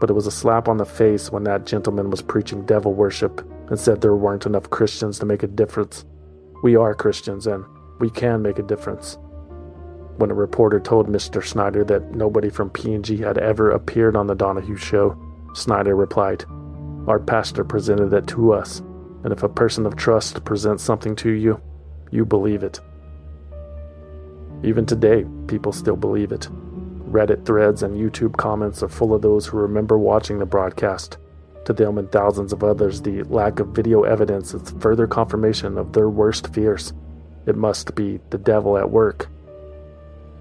[0.00, 3.46] But it was a slap on the face when that gentleman was preaching devil worship
[3.68, 6.04] and said there weren't enough Christians to make a difference.
[6.62, 7.64] We are Christians, and
[7.98, 9.18] we can make a difference.
[10.16, 11.44] When a reporter told Mr.
[11.44, 15.16] Snyder that nobody from P&G had ever appeared on the Donahue show,
[15.54, 16.44] Snyder replied,
[17.06, 18.80] Our pastor presented it to us,
[19.24, 21.60] and if a person of trust presents something to you,
[22.10, 22.80] you believe it.
[24.62, 26.48] Even today, people still believe it.
[27.10, 31.18] Reddit threads and YouTube comments are full of those who remember watching the broadcast.
[31.66, 35.92] To them and thousands of others, the lack of video evidence is further confirmation of
[35.92, 36.92] their worst fears.
[37.44, 39.28] It must be the devil at work.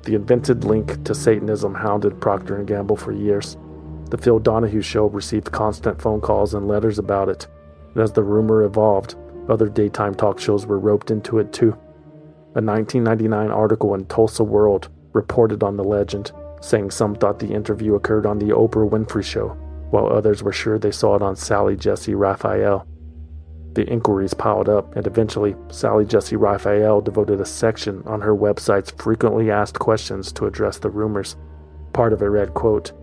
[0.04, 3.58] The invented link to Satanism hounded Procter & Gamble for years.
[4.12, 7.48] The Phil Donahue show received constant phone calls and letters about it,
[7.96, 9.16] and as the rumor evolved,
[9.50, 11.72] other daytime talk shows were roped into it too.
[12.54, 17.96] A 1999 article in Tulsa World reported on the legend, saying some thought the interview
[17.96, 19.58] occurred on the Oprah Winfrey Show,
[19.92, 22.88] while others were sure they saw it on Sally Jessy Raphael.
[23.74, 28.92] The inquiries piled up, and eventually, Sally Jessy Raphael devoted a section on her website's
[28.92, 31.36] frequently asked questions to address the rumors.
[31.92, 32.94] Part of it read, quote,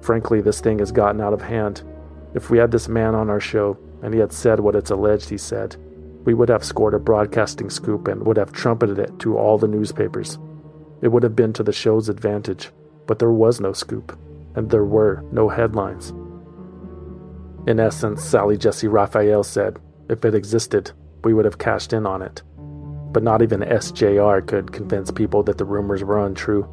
[0.00, 1.82] Frankly, this thing has gotten out of hand.
[2.34, 5.28] If we had this man on our show, and he had said what it's alleged
[5.28, 5.76] he said,
[6.24, 9.68] we would have scored a broadcasting scoop and would have trumpeted it to all the
[9.68, 10.38] newspapers.
[11.02, 12.70] It would have been to the show's advantage,
[13.06, 14.18] but there was no scoop,
[14.54, 16.14] and there were no headlines.
[17.66, 19.78] In essence, Sally Jessy Raphael said,
[20.10, 20.92] if it existed,
[21.22, 22.42] we would have cashed in on it.
[23.12, 26.68] But not even SJR could convince people that the rumors were untrue.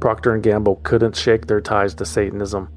[0.00, 2.70] Procter & Gamble couldn't shake their ties to Satanism.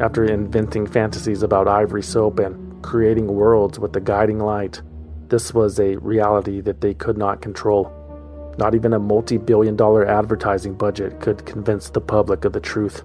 [0.00, 4.82] After inventing fantasies about ivory soap and creating worlds with the guiding light,
[5.28, 7.92] this was a reality that they could not control.
[8.58, 13.02] Not even a multi-billion dollar advertising budget could convince the public of the truth.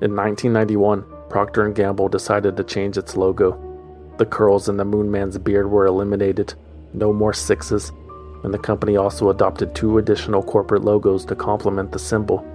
[0.00, 3.64] In 1991, Procter & Gamble decided to change its logo.
[4.16, 6.54] The curls in the Moon Man's beard were eliminated,
[6.92, 7.92] no more sixes,
[8.42, 12.46] and the company also adopted two additional corporate logos to complement the symbol.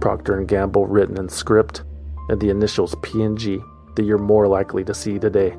[0.00, 1.82] Procter & Gamble written in script
[2.28, 3.60] and the initials P&G
[3.96, 5.50] that you're more likely to see today.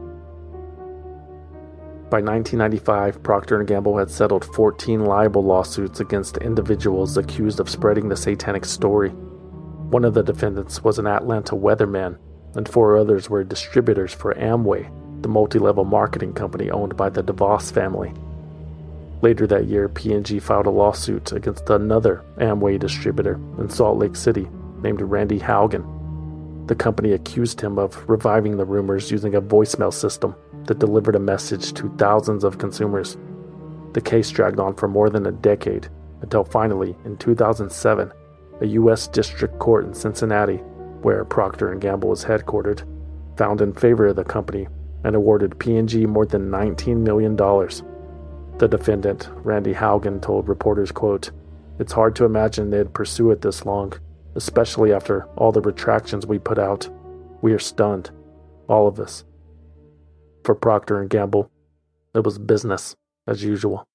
[2.09, 8.09] By 1995, Procter & Gamble had settled 14 libel lawsuits against individuals accused of spreading
[8.09, 9.09] the satanic story.
[9.09, 12.17] One of the defendants was an Atlanta weatherman,
[12.55, 14.89] and four others were distributors for Amway,
[15.21, 18.13] the multi-level marketing company owned by the DeVos family.
[19.21, 24.47] Later that year, P&G filed a lawsuit against another Amway distributor in Salt Lake City
[24.81, 25.85] named Randy Haugen.
[26.67, 30.35] The company accused him of reviving the rumors using a voicemail system
[30.65, 33.17] that delivered a message to thousands of consumers.
[33.93, 35.89] The case dragged on for more than a decade
[36.21, 38.11] until finally, in 2007,
[38.61, 39.07] a U.S.
[39.07, 40.61] District Court in Cincinnati,
[41.01, 42.83] where Procter & Gamble is headquartered,
[43.37, 44.67] found in favor of the company
[45.03, 47.35] and awarded P&G more than $19 million.
[47.35, 51.31] The defendant, Randy Haugen, told reporters, quote,
[51.79, 53.93] It's hard to imagine they'd pursue it this long,
[54.35, 56.89] especially after all the retractions we put out.
[57.41, 58.11] We are stunned,
[58.67, 59.23] all of us.
[60.43, 61.49] For Procter & Gamble,
[62.13, 62.95] it was business
[63.27, 63.85] as usual.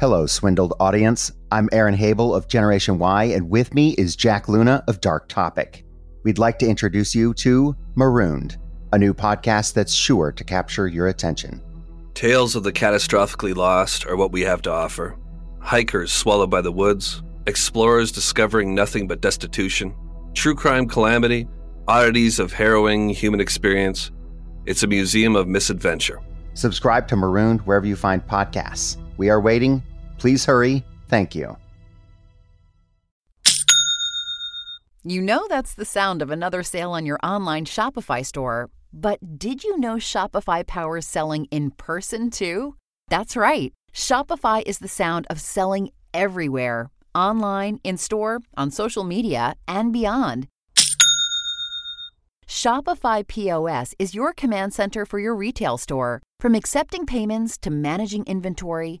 [0.00, 1.30] Hello, swindled audience.
[1.52, 5.84] I'm Aaron Habel of Generation Why, and with me is Jack Luna of Dark Topic.
[6.22, 8.56] We'd like to introduce you to Marooned,
[8.92, 11.60] a new podcast that's sure to capture your attention.
[12.14, 15.16] Tales of the catastrophically lost are what we have to offer.
[15.58, 19.92] Hikers swallowed by the woods, explorers discovering nothing but destitution,
[20.34, 21.48] true crime calamity,
[21.88, 24.12] oddities of harrowing human experience.
[24.66, 26.20] It's a museum of misadventure.
[26.54, 28.98] Subscribe to Marooned wherever you find podcasts.
[29.16, 29.82] We are waiting.
[30.16, 30.84] Please hurry.
[31.10, 31.56] Thank you.
[35.02, 38.70] You know that's the sound of another sale on your online Shopify store.
[38.92, 42.76] But did you know Shopify powers selling in person too?
[43.08, 43.72] That's right.
[43.92, 50.46] Shopify is the sound of selling everywhere online, in store, on social media, and beyond.
[52.46, 56.20] Shopify POS is your command center for your retail store.
[56.40, 59.00] From accepting payments to managing inventory,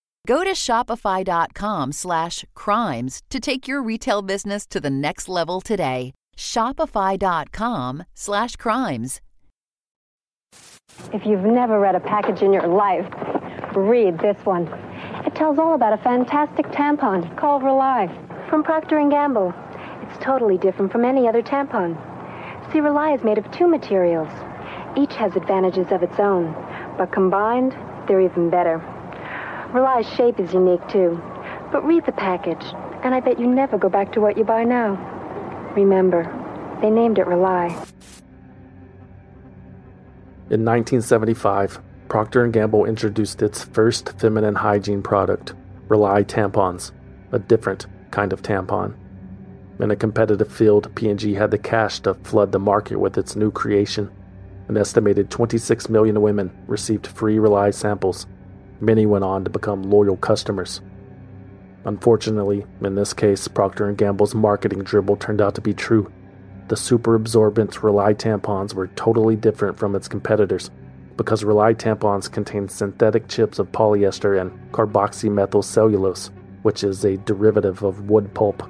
[0.27, 6.13] Go to shopify.com slash crimes to take your retail business to the next level today.
[6.37, 9.19] Shopify.com slash crimes.
[11.13, 13.07] If you've never read a package in your life,
[13.75, 14.67] read this one.
[15.25, 18.07] It tells all about a fantastic tampon called Rely
[18.49, 19.53] from Procter & Gamble.
[20.03, 21.97] It's totally different from any other tampon.
[22.71, 24.29] See, Rely is made of two materials.
[24.95, 26.53] Each has advantages of its own,
[26.97, 27.75] but combined,
[28.07, 28.83] they're even better.
[29.73, 31.21] Rely's shape is unique too.
[31.71, 32.63] But read the package,
[33.03, 34.97] and I bet you never go back to what you buy now.
[35.75, 36.23] Remember,
[36.81, 37.67] they named it Rely.
[40.49, 45.53] In 1975, Procter & Gamble introduced its first feminine hygiene product,
[45.87, 46.91] Rely tampons,
[47.31, 48.93] a different kind of tampon.
[49.79, 53.49] In a competitive field, P&G had the cash to flood the market with its new
[53.49, 54.11] creation.
[54.67, 58.27] An estimated 26 million women received free Rely samples.
[58.81, 60.81] Many went on to become loyal customers.
[61.85, 66.11] Unfortunately, in this case, Procter & Gamble's marketing dribble turned out to be true.
[66.67, 70.71] The super absorbent Rely tampons were totally different from its competitors
[71.15, 76.31] because Rely tampons contain synthetic chips of polyester and carboxymethyl cellulose,
[76.63, 78.63] which is a derivative of wood pulp.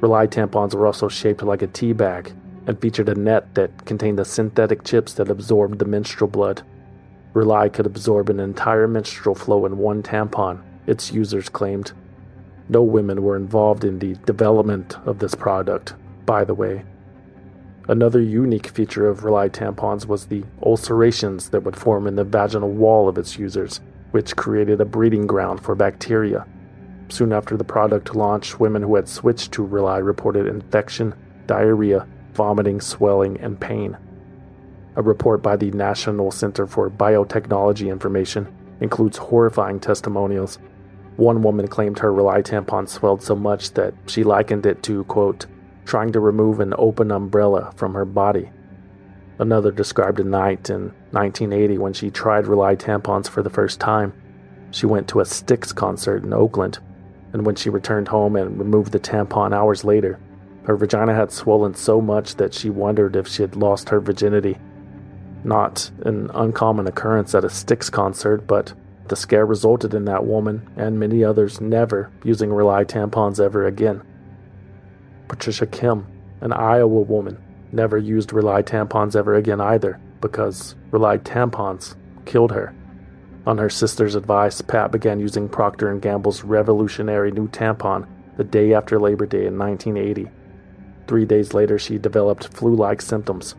[0.00, 2.32] Rely tampons were also shaped like a tea bag
[2.66, 6.62] and featured a net that contained the synthetic chips that absorbed the menstrual blood.
[7.34, 11.92] Rely could absorb an entire menstrual flow in one tampon, its users claimed.
[12.68, 15.94] No women were involved in the development of this product,
[16.26, 16.84] by the way.
[17.88, 22.70] Another unique feature of Rely tampons was the ulcerations that would form in the vaginal
[22.70, 23.80] wall of its users,
[24.12, 26.46] which created a breeding ground for bacteria.
[27.08, 31.14] Soon after the product launch, women who had switched to Rely reported infection,
[31.46, 33.96] diarrhea, vomiting, swelling, and pain.
[34.94, 38.46] A report by the National Center for Biotechnology Information
[38.80, 40.58] includes horrifying testimonials.
[41.16, 45.46] One woman claimed her Rely tampon swelled so much that she likened it to, quote,
[45.86, 48.50] trying to remove an open umbrella from her body.
[49.38, 54.12] Another described a night in 1980 when she tried Rely tampons for the first time.
[54.72, 56.80] She went to a Styx concert in Oakland,
[57.32, 60.20] and when she returned home and removed the tampon hours later,
[60.64, 64.58] her vagina had swollen so much that she wondered if she had lost her virginity.
[65.44, 68.72] Not an uncommon occurrence at a Styx concert, but
[69.08, 74.02] the scare resulted in that woman and many others never using Rely tampons ever again.
[75.28, 76.04] Patricia Kehm,
[76.40, 77.38] an Iowa woman,
[77.72, 82.74] never used Rely tampons ever again either because Rely tampons killed her.
[83.44, 88.72] On her sister's advice, Pat began using Procter & Gamble's revolutionary new tampon the day
[88.72, 90.30] after Labor Day in 1980.
[91.08, 93.56] 3 days later, she developed flu-like symptoms.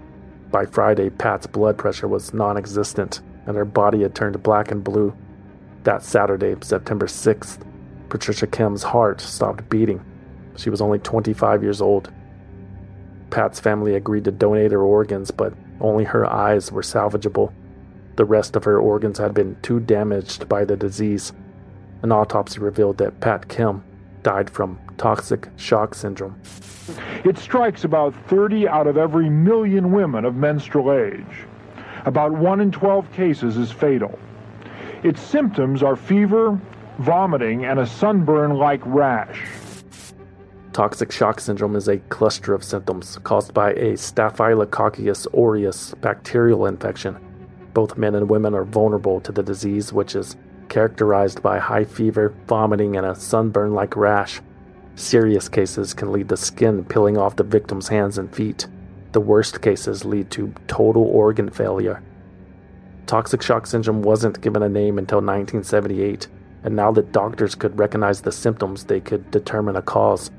[0.54, 5.18] By Friday, Pat's blood pressure was non-existent and her body had turned black and blue.
[5.84, 7.66] That Saturday, September 6th,
[8.08, 10.06] Patricia Kehm's heart stopped beating.
[10.56, 12.14] She was only 25 years old.
[13.32, 17.51] Pat's family agreed to donate her organs, but only her eyes were salvageable.
[18.16, 21.34] The rest of her organs had been too damaged by the disease.
[22.04, 23.82] An autopsy revealed that Pat Kehm
[24.22, 26.39] died from toxic shock syndrome.
[27.24, 31.46] It strikes about 30 out of every million women of menstrual age.
[32.06, 34.20] About 1 in 12 cases is fatal.
[35.04, 36.60] Its symptoms are fever,
[37.00, 39.41] vomiting, and a sunburn like rash.
[40.74, 47.18] Toxic shock syndrome is a cluster of symptoms caused by a Staphylococcus aureus bacterial infection.
[47.74, 50.36] Both men and women are vulnerable to the disease, which is
[50.70, 54.41] characterized by high fever, vomiting, and a sunburn like rash.
[54.96, 58.68] Serious cases can lead to skin peeling off the victim's hands and feet.
[59.12, 62.04] The worst cases lead to total organ failure.
[63.08, 66.28] Toxic shock syndrome wasn't given a name until 1978,
[66.64, 70.32] and now that doctors could recognize the symptoms, they could determine a cause.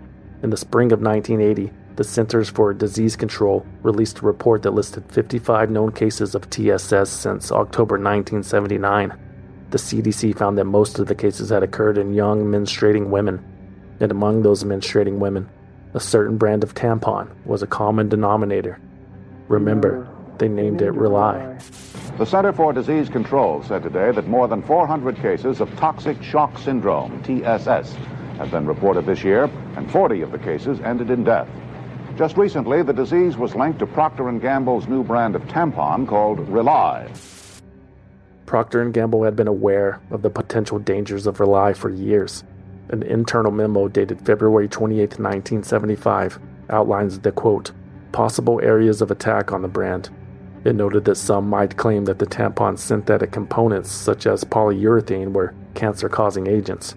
[0.42, 5.04] In the spring of 1980, the Centers for Disease Control released a report that listed
[5.10, 9.16] 55 known cases of TSS since October 1979.
[9.70, 13.44] The CDC found that most of the cases had occurred in young menstruating women,
[14.00, 15.48] and among those menstruating women,
[15.94, 18.80] a certain brand of tampon was a common denominator.
[19.48, 21.58] Remember, they named it Rely.
[22.18, 26.58] The Center for Disease Control said today that more than 400 cases of toxic shock
[26.58, 27.94] syndrome, TSS,
[28.38, 29.44] have been reported this year,
[29.76, 31.48] and 40 of the cases ended in death.
[32.16, 36.48] Just recently, the disease was linked to Procter & Gamble's new brand of tampon called
[36.48, 37.08] Rely.
[38.46, 42.44] Procter & Gamble had been aware of the potential dangers of Rely for years.
[42.94, 46.38] An internal memo dated February 28, 1975,
[46.70, 47.72] outlines the quote,
[48.12, 50.10] possible areas of attack on the brand.
[50.62, 55.56] It noted that some might claim that the tampon's synthetic components, such as polyurethane, were
[55.74, 56.94] cancer causing agents.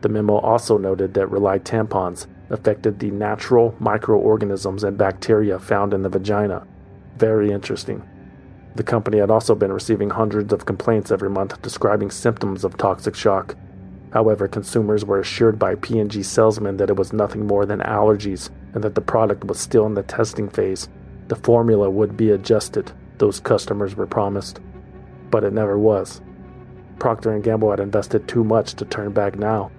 [0.00, 6.02] The memo also noted that Rely tampons affected the natural microorganisms and bacteria found in
[6.02, 6.66] the vagina.
[7.16, 8.02] Very interesting.
[8.74, 13.14] The company had also been receiving hundreds of complaints every month describing symptoms of toxic
[13.14, 13.54] shock.
[14.12, 18.82] However, consumers were assured by P&G salesmen that it was nothing more than allergies and
[18.82, 20.88] that the product was still in the testing phase.
[21.28, 24.60] The formula would be adjusted, those customers were promised.
[25.30, 26.22] But it never was.
[26.98, 29.70] Procter & Gamble had invested too much to turn back now.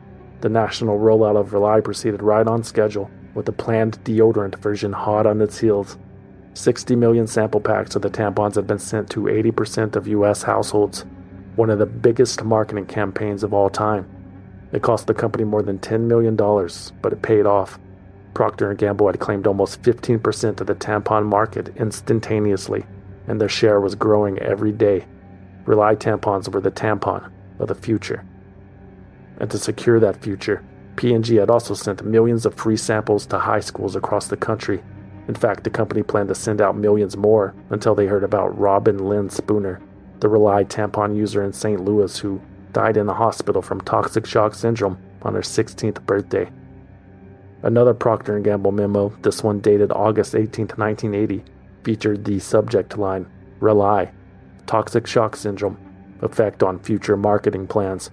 [0.42, 5.26] The national rollout of Rely proceeded right on schedule, with the planned deodorant version hot
[5.26, 5.98] on its heels.
[6.54, 10.44] 60 million sample packs of the tampons had been sent to 80% of U.S.
[10.44, 11.06] households,
[11.56, 14.08] one of the biggest marketing campaigns of all time.
[14.72, 17.80] It cost the company more than $10 million, but it paid off.
[18.34, 22.86] Procter & Gamble had claimed almost 15% of the tampon market instantaneously,
[23.28, 25.06] and their share was growing every day.
[25.66, 28.26] Rely tampons were the tampon of the future.
[29.40, 30.64] And to secure that future,
[30.96, 34.84] P&G had also sent millions of free samples to high schools across the country.
[35.28, 38.98] In fact, the company planned to send out millions more until they heard about Robin
[38.98, 39.80] Lynn Spooner,
[40.20, 41.80] the Rely tampon user in St.
[41.80, 42.42] Louis who
[42.74, 46.50] died in the hospital from toxic shock syndrome on her 16th birthday.
[47.62, 51.44] Another Procter & Gamble memo, this one dated August 18, 1980,
[51.84, 53.28] featured the subject line,
[53.60, 54.12] Rely,
[54.66, 55.78] Toxic Shock Syndrome,
[56.22, 58.12] Effect on Future Marketing Plans.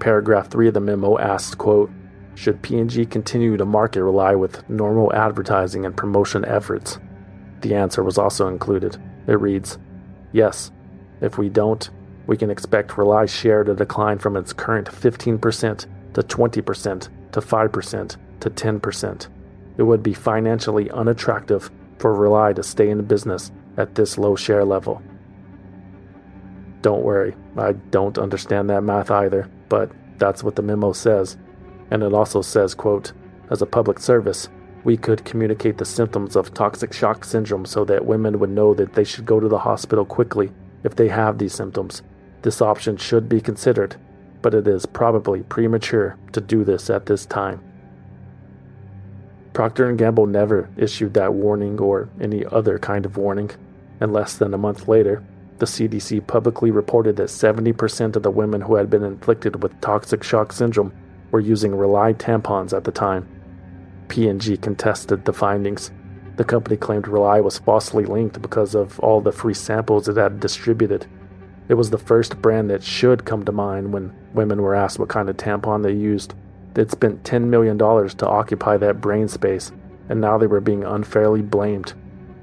[0.00, 1.90] Paragraph 3 of the memo asked, quote,
[2.34, 6.98] Should P&G continue to market Rely with normal advertising and promotion efforts?
[7.60, 8.96] The answer was also included.
[9.28, 9.78] It reads,
[10.32, 10.72] Yes.
[11.20, 11.88] If we don't,
[12.32, 18.16] we can expect Rely's share to decline from its current 15% to 20% to 5%
[18.40, 19.28] to 10%.
[19.76, 24.64] It would be financially unattractive for Rely to stay in business at this low share
[24.64, 25.02] level.
[26.80, 31.36] Don't worry, I don't understand that math either, but that's what the memo says.
[31.90, 33.12] And it also says, quote,
[33.50, 34.48] as a public service,
[34.84, 38.94] we could communicate the symptoms of toxic shock syndrome so that women would know that
[38.94, 40.50] they should go to the hospital quickly
[40.82, 42.00] if they have these symptoms.
[42.42, 43.96] This option should be considered,
[44.42, 47.62] but it is probably premature to do this at this time.
[49.52, 53.50] Procter & Gamble never issued that warning or any other kind of warning,
[54.00, 55.22] and less than a month later,
[55.58, 60.24] the CDC publicly reported that 70% of the women who had been inflicted with toxic
[60.24, 60.92] shock syndrome
[61.30, 63.28] were using Rely tampons at the time.
[64.08, 65.92] P&G contested the findings.
[66.36, 70.40] The company claimed Rely was falsely linked because of all the free samples it had
[70.40, 71.06] distributed.
[71.68, 75.08] It was the first brand that should come to mind when women were asked what
[75.08, 76.34] kind of tampon they used.
[76.74, 79.72] They'd spent $10 million to occupy that brain space,
[80.08, 81.92] and now they were being unfairly blamed.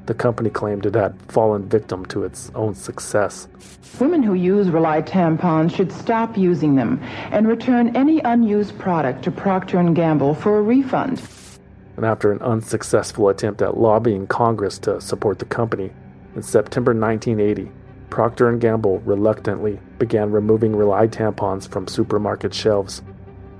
[0.05, 3.47] The company claimed it had fallen victim to its own success.
[3.99, 6.99] Women who use Rely tampons should stop using them
[7.31, 11.21] and return any unused product to Procter & Gamble for a refund.
[11.95, 15.91] And after an unsuccessful attempt at lobbying Congress to support the company,
[16.35, 17.71] in September 1980,
[18.09, 23.03] Procter & Gamble reluctantly began removing Rely tampons from supermarket shelves.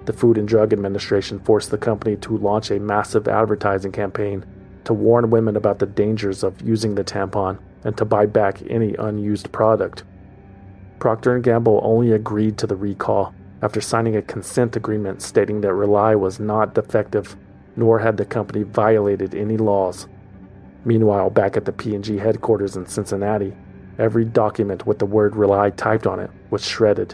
[0.06, 4.43] The Food and Drug Administration forced the company to launch a massive advertising campaign
[4.86, 8.95] to warn women about the dangers of using the tampon and to buy back any
[8.95, 10.04] unused product.
[10.97, 15.74] Procter & Gamble only agreed to the recall after signing a consent agreement stating that
[15.74, 17.36] Rely was not defective,
[17.76, 20.08] nor had the company violated any laws.
[20.86, 23.54] Meanwhile, back at the P&G headquarters in Cincinnati,
[24.00, 27.14] every document with the word Rely typed on it was shredded.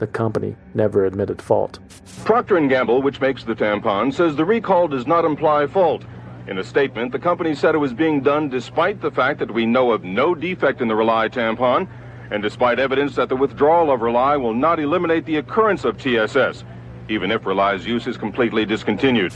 [0.00, 1.78] The company never admitted fault.
[2.24, 6.04] Procter & Gamble, which makes the tampon, says the recall does not imply fault.
[6.46, 9.64] In a statement, the company said it was being done despite the fact that we
[9.64, 11.88] know of no defect in the Rely tampon,
[12.30, 16.64] and despite evidence that the withdrawal of Rely will not eliminate the occurrence of TSS,
[17.08, 19.32] even if Rely's use is completely discontinued.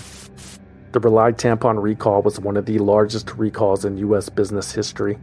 [0.92, 4.28] The Rely tampon recall was one of the largest recalls in U.S.
[4.28, 5.18] business history.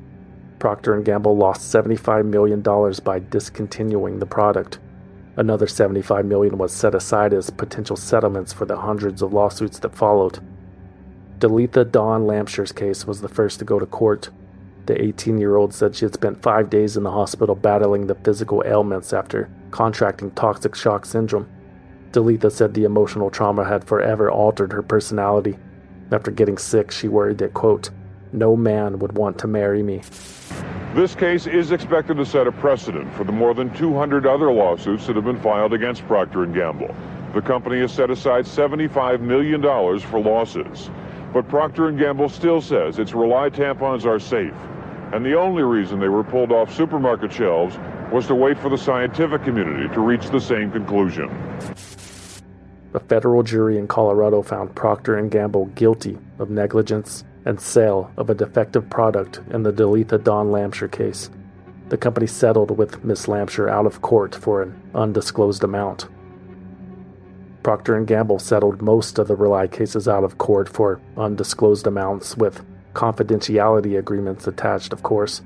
[0.59, 2.61] Procter & Gamble lost $75 million
[3.03, 4.79] by discontinuing the product.
[5.37, 9.95] Another 75 million was set aside as potential settlements for the hundreds of lawsuits that
[9.95, 10.39] followed.
[11.39, 14.29] Delitha Dawn Lampshire's case was the first to go to court.
[14.85, 18.15] The 18 year old said she had spent five days in the hospital battling the
[18.15, 21.49] physical ailments after contracting toxic shock syndrome.
[22.11, 25.57] Delitha said the emotional trauma had forever altered her personality.
[26.11, 27.89] After getting sick, she worried that, quote,
[28.36, 30.01] no man would want to marry me.
[30.93, 35.07] This case is expected to set a precedent for the more than 200 other lawsuits
[35.07, 36.95] that have been filed against Procter & Gamble.
[37.33, 40.89] The company has set aside $75 million for losses.
[41.33, 44.53] But Procter & Gamble still says its Rely tampons are safe.
[45.11, 47.77] And the only reason they were pulled off supermarket shelves
[48.09, 51.29] was to wait for the scientific community to reach the same conclusion.
[52.93, 58.29] A federal jury in Colorado found Procter & Gamble guilty of negligence, and sale of
[58.29, 61.29] a defective product in the Delitha Dawn Lampshire case.
[61.89, 66.07] The company settled with Miss Lampshire out of court for an undisclosed amount.
[67.61, 72.35] Procter & Gamble settled most of the Rely cases out of court for undisclosed amounts
[72.35, 75.41] with confidentiality agreements attached, of course.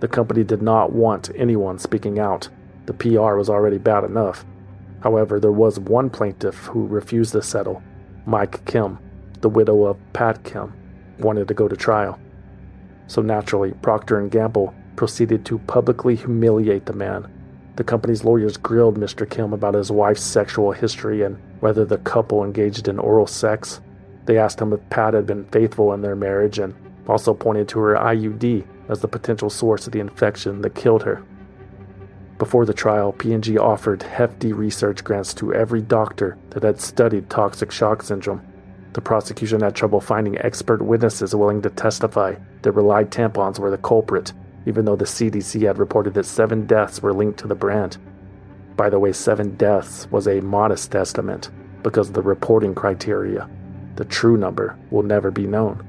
[0.00, 2.48] The company did not want anyone speaking out.
[2.86, 4.44] The PR was already bad enough.
[5.00, 7.82] However, there was one plaintiff who refused to settle.
[8.26, 8.98] Mike Kehm,
[9.40, 10.72] the widow of Pat Kehm,
[11.18, 12.18] wanted to go to trial.
[13.06, 17.30] So naturally, Procter & Gamble proceeded to publicly humiliate the man.
[17.76, 19.24] The company's lawyers grilled Mr.
[19.26, 23.80] Kehm about his wife's sexual history and whether the couple engaged in oral sex.
[24.26, 26.74] They asked him if Pat had been faithful in their marriage and
[27.06, 31.22] also pointed to her IUD as the potential source of the infection that killed her.
[32.38, 37.72] Before the trial, P&G offered hefty research grants to every doctor that had studied toxic
[37.72, 38.42] shock syndrome.
[38.94, 43.78] The prosecution had trouble finding expert witnesses willing to testify that Rely tampons were the
[43.78, 44.32] culprit,
[44.66, 47.98] even though the CDC had reported that seven deaths were linked to the brand.
[48.76, 51.50] By the way, seven deaths was a modest estimate
[51.82, 53.48] because of the reporting criteria.
[53.96, 55.84] The true number will never be known.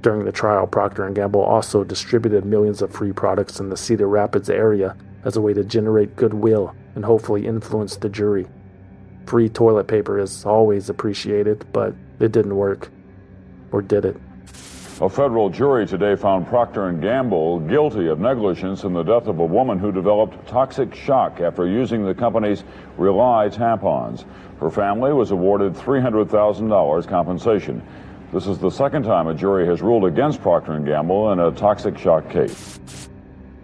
[0.00, 4.08] During the trial, Procter & Gamble also distributed millions of free products in the Cedar
[4.08, 8.46] Rapids area as a way to generate goodwill and hopefully influence the jury.
[9.26, 12.90] Free toilet paper is always appreciated, but it didn't work.
[13.70, 14.16] Or did it?
[15.00, 19.38] A federal jury today found Procter & Gamble guilty of negligence in the death of
[19.38, 22.62] a woman who developed toxic shock after using the company's
[22.98, 24.24] Rely tampons.
[24.60, 27.82] Her family was awarded $300,000 compensation.
[28.32, 31.50] This is the second time a jury has ruled against Procter & Gamble in a
[31.50, 32.78] toxic shock case.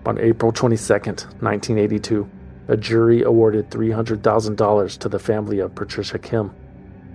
[0.06, 2.28] On April 22, 1982,
[2.68, 6.52] a jury awarded $300,000 to the family of Patricia Kehm,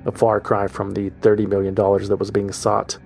[0.05, 2.97] a far cry from the $30 million that was being sought.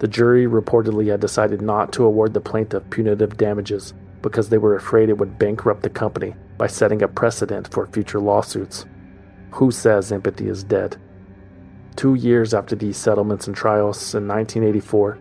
[0.00, 4.74] The jury reportedly had decided not to award the plaintiff punitive damages because they were
[4.74, 8.84] afraid it would bankrupt the company by setting a precedent for future lawsuits.
[9.52, 10.96] Who says empathy is dead?
[11.94, 15.18] Two years after these settlements and trials, in 1984,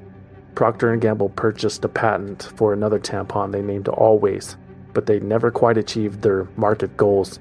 [0.56, 4.58] Procter & Gamble purchased a patent for another tampon they named Always,
[4.96, 7.38] but they never quite achieved their market goals.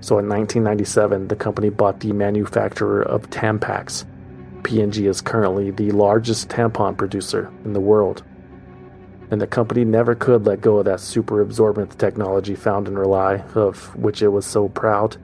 [0.00, 4.04] So in 1997, the company bought the manufacturer of Tampax.
[4.62, 8.22] P&G is currently the largest tampon producer in the world.
[9.30, 13.42] And the company never could let go of that super absorbent technology found in Rely,
[13.54, 15.16] of which it was so proud.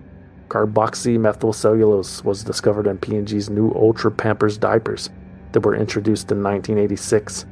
[0.48, 5.10] Carboxymethylcellulose was discovered in P&G's new Ultra Pampers diapers
[5.52, 7.46] that were introduced in 1986.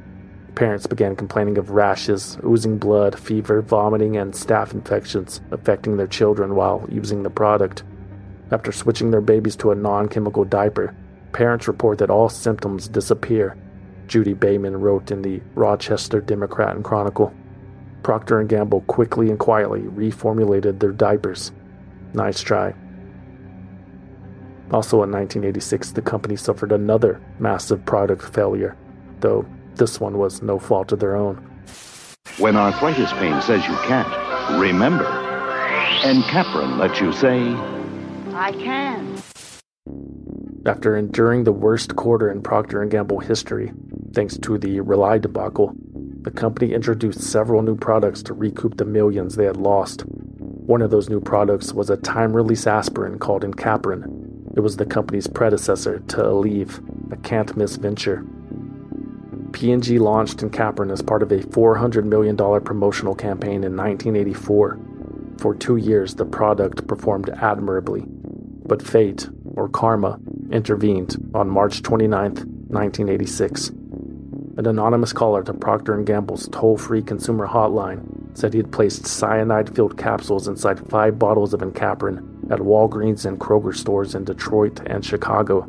[0.54, 6.54] Parents began complaining of rashes, oozing blood, fever, vomiting, and staph infections affecting their children
[6.54, 7.82] while using the product.
[8.50, 10.94] After switching their babies to a non chemical diaper,
[11.32, 13.56] parents report that all symptoms disappear,
[14.06, 17.32] Judy Bayman wrote in the Rochester Democrat and Chronicle.
[18.02, 21.52] Procter & Gamble quickly and quietly reformulated their diapers.
[22.12, 22.74] Nice try.
[24.70, 28.76] Also in 1986, the company suffered another massive product failure,
[29.20, 29.46] though
[29.76, 31.36] this one was no fault of their own.
[32.38, 34.08] When arthritis pain says you can't,
[34.60, 35.04] remember.
[36.02, 37.40] Encaprin lets you say,
[38.34, 39.22] I can.
[40.64, 43.72] After enduring the worst quarter in Procter & Gamble history,
[44.14, 45.74] thanks to the Rely debacle,
[46.22, 50.04] the company introduced several new products to recoup the millions they had lost.
[50.06, 54.56] One of those new products was a time-release aspirin called Encaprin.
[54.56, 56.80] It was the company's predecessor to Aleve,
[57.12, 58.24] a can't-miss venture.
[59.52, 64.78] P&G launched Encaprin as part of a $400 million promotional campaign in 1984.
[65.38, 70.18] For two years, the product performed admirably, but fate, or karma,
[70.50, 73.68] intervened on March 29, 1986.
[73.68, 79.96] An anonymous caller to Procter & Gamble's toll-free consumer hotline said he had placed cyanide-filled
[79.96, 85.66] capsules inside five bottles of Encaprin at Walgreens and Kroger stores in Detroit and Chicago.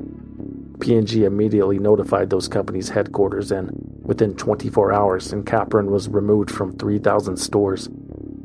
[0.84, 3.72] P&G immediately notified those companies' headquarters and
[4.02, 7.88] within 24 hours Encaprin was removed from 3,000 stores.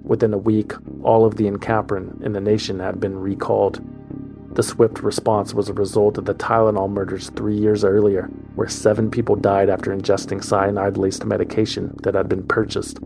[0.04, 0.72] Within a week,
[1.02, 3.80] all of the Encaprin in the nation had been recalled.
[4.54, 9.10] The swift response was a result of the Tylenol murders three years earlier, where seven
[9.10, 13.00] people died after ingesting cyanide laced medication that had been purchased.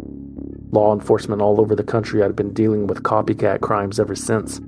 [0.72, 4.61] Law enforcement all over the country had been dealing with copycat crimes ever since.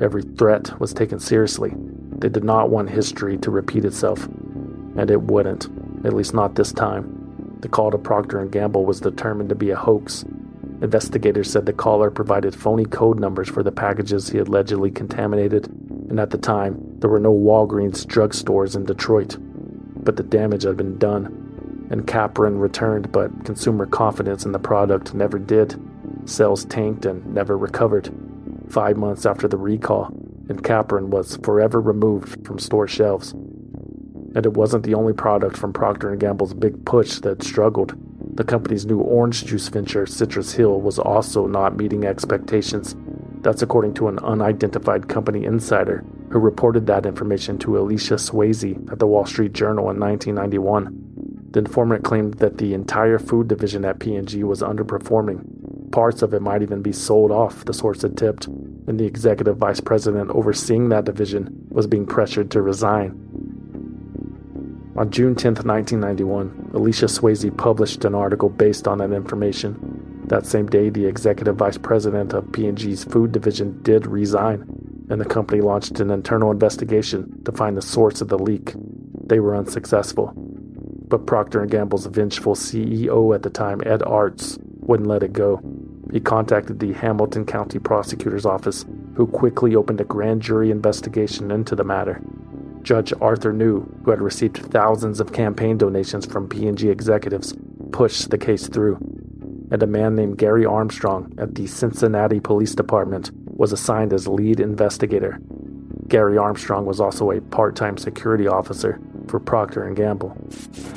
[0.00, 1.72] Every threat was taken seriously.
[2.18, 5.66] They did not want history to repeat itself, and it wouldn't,
[6.04, 7.56] at least not this time.
[7.60, 10.24] The call to Procter & Gamble was determined to be a hoax.
[10.80, 15.66] Investigators said the caller provided phony code numbers for the packages he allegedly contaminated,
[16.08, 19.36] and at the time, there were no Walgreens drugstores in Detroit.
[19.40, 21.88] But the damage had been done.
[21.90, 25.80] Encaprin returned, but consumer confidence in the product never did.
[26.26, 28.10] Sales tanked and never recovered.
[28.68, 30.12] Five months after the recall,
[30.48, 33.32] Encaprin was forever removed from store shelves.
[33.32, 37.94] And it wasn't the only product from Procter & Gamble's big push that struggled.
[38.36, 42.96] The company's new orange juice venture, Citrus Hill, was also not meeting expectations.
[43.40, 48.98] That's according to an unidentified company insider who reported that information to Alecia Swasy at
[48.98, 51.48] the Wall Street Journal in 1991.
[51.50, 55.90] The informant claimed that the entire food division at P&G was underperforming.
[55.90, 58.46] Parts of it might even be sold off, the source had tipped,
[58.88, 63.10] and the executive vice president overseeing that division was being pressured to resign.
[64.96, 70.24] On June 10, 1991, Alecia Swasy published an article based on that information.
[70.26, 74.64] That same day, the executive vice president of P&G's food division did resign,
[75.10, 78.72] and the company launched an internal investigation to find the source of the leak.
[79.26, 80.32] They were unsuccessful.
[80.34, 85.60] But Procter & Gamble's vengeful CEO at the time, Ed Arzt, wouldn't let it go.
[86.12, 91.76] He contacted the Hamilton County Prosecutor's Office, who quickly opened a grand jury investigation into
[91.76, 92.22] the matter.
[92.82, 93.64] Judge Arthur Ney,
[94.04, 97.54] who had received thousands of campaign donations from P&G executives,
[97.92, 98.96] pushed the case through.
[99.70, 104.60] And a man named Gary Armstrong at the Cincinnati Police Department was assigned as lead
[104.60, 105.38] investigator.
[106.06, 108.98] Gary Armstrong was also a part-time security officer
[109.28, 110.36] for Procter & Gamble.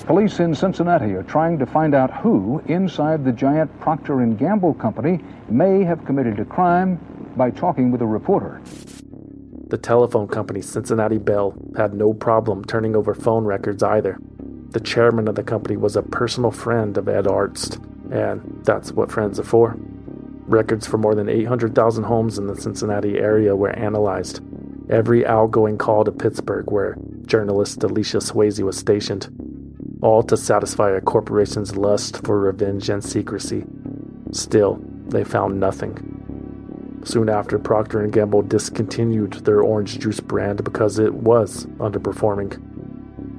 [0.05, 4.73] Police in Cincinnati are trying to find out who inside the giant Procter & Gamble
[4.75, 6.99] company may have committed a crime
[7.36, 8.61] by talking with a reporter.
[9.67, 14.17] The telephone company Cincinnati Bell had no problem turning over phone records either.
[14.71, 17.79] The chairman of the company was a personal friend of Ed Arzt,
[18.11, 19.77] and that's what friends are for.
[20.47, 24.41] Records for more than 800,000 homes in the Cincinnati area were analyzed.
[24.91, 29.29] Every outgoing call to Pittsburgh, where journalist Alecia Swasy was stationed,
[30.01, 33.63] all to satisfy a corporation's lust for revenge and secrecy.
[34.31, 37.01] Still, they found nothing.
[37.05, 42.59] Soon after, Procter & Gamble discontinued their orange juice brand because it was underperforming.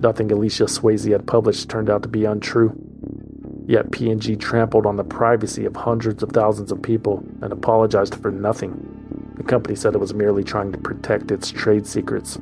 [0.00, 2.72] Nothing Alecia Swasy had published turned out to be untrue.
[3.66, 8.30] Yet P&G trampled on the privacy of hundreds of thousands of people and apologized for
[8.30, 8.91] nothing.
[9.42, 12.38] The company said it was merely trying to protect its trade secrets.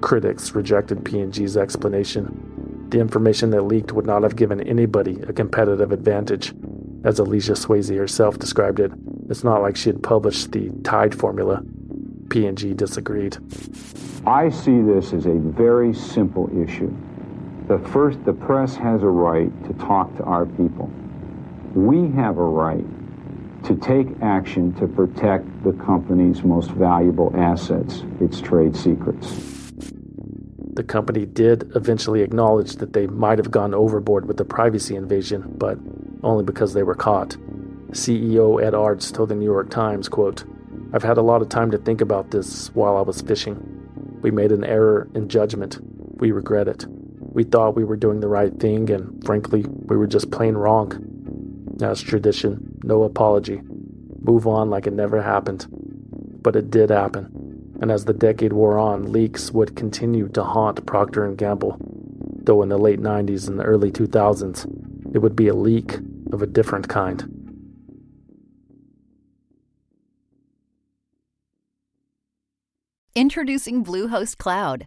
[0.00, 2.86] Critics rejected P&G's explanation.
[2.88, 6.54] The information that leaked would not have given anybody a competitive advantage.
[7.04, 8.90] As Alecia Swasy herself described it,
[9.28, 11.62] it's not like she had published the Tide formula.
[12.30, 13.36] P&G disagreed.
[14.26, 16.90] I see this as a very simple issue.
[17.68, 20.90] The first, the press has a right to talk to our people.
[21.74, 22.86] We have a right
[23.64, 29.72] to take action to protect the company's most valuable assets, its trade secrets.
[30.72, 35.44] The company did eventually acknowledge that they might have gone overboard with the privacy invasion,
[35.58, 35.78] but
[36.22, 37.36] only because they were caught.
[37.90, 40.44] CEO Ed Arzt told the New York Times, quote,
[40.92, 43.58] I've had a lot of time to think about this while I was fishing.
[44.22, 45.78] We made an error in judgment.
[46.20, 46.84] We regret it.
[46.88, 51.06] We thought we were doing the right thing, and frankly, we were just plain wrong.
[51.80, 53.60] As tradition, no apology.
[54.20, 55.66] Move on like it never happened.
[56.42, 57.76] But it did happen.
[57.80, 61.76] And as the decade wore on, leaks would continue to haunt Procter & Gamble.
[62.42, 65.98] Though in the late 90s and the early 2000s, it would be a leak
[66.32, 67.36] of a different kind.
[73.14, 74.86] Introducing Bluehost Cloud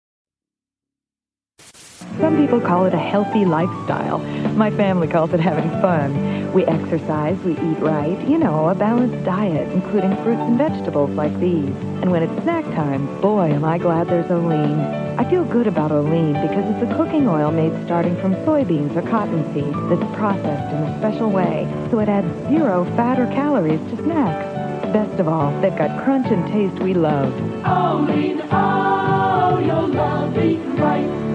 [2.19, 4.19] Some people call it a healthy lifestyle.
[4.55, 6.51] My family calls it having fun.
[6.53, 11.33] We exercise, we eat right, you know, a balanced diet, including fruits and vegetables like
[11.39, 11.73] these.
[12.01, 14.79] And when it's snack time, boy, am I glad there's Olean.
[15.17, 19.01] I feel good about Olean because it's a cooking oil made starting from soybeans or
[19.03, 23.97] cottonseed that's processed in a special way, so it adds zero fat or calories to
[24.03, 24.47] snacks.
[24.91, 27.33] Best of all, they've got crunch and taste we love.
[27.65, 31.30] Olean, oh, your love eating right.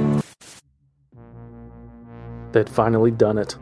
[2.56, 3.54] They'd finally done it.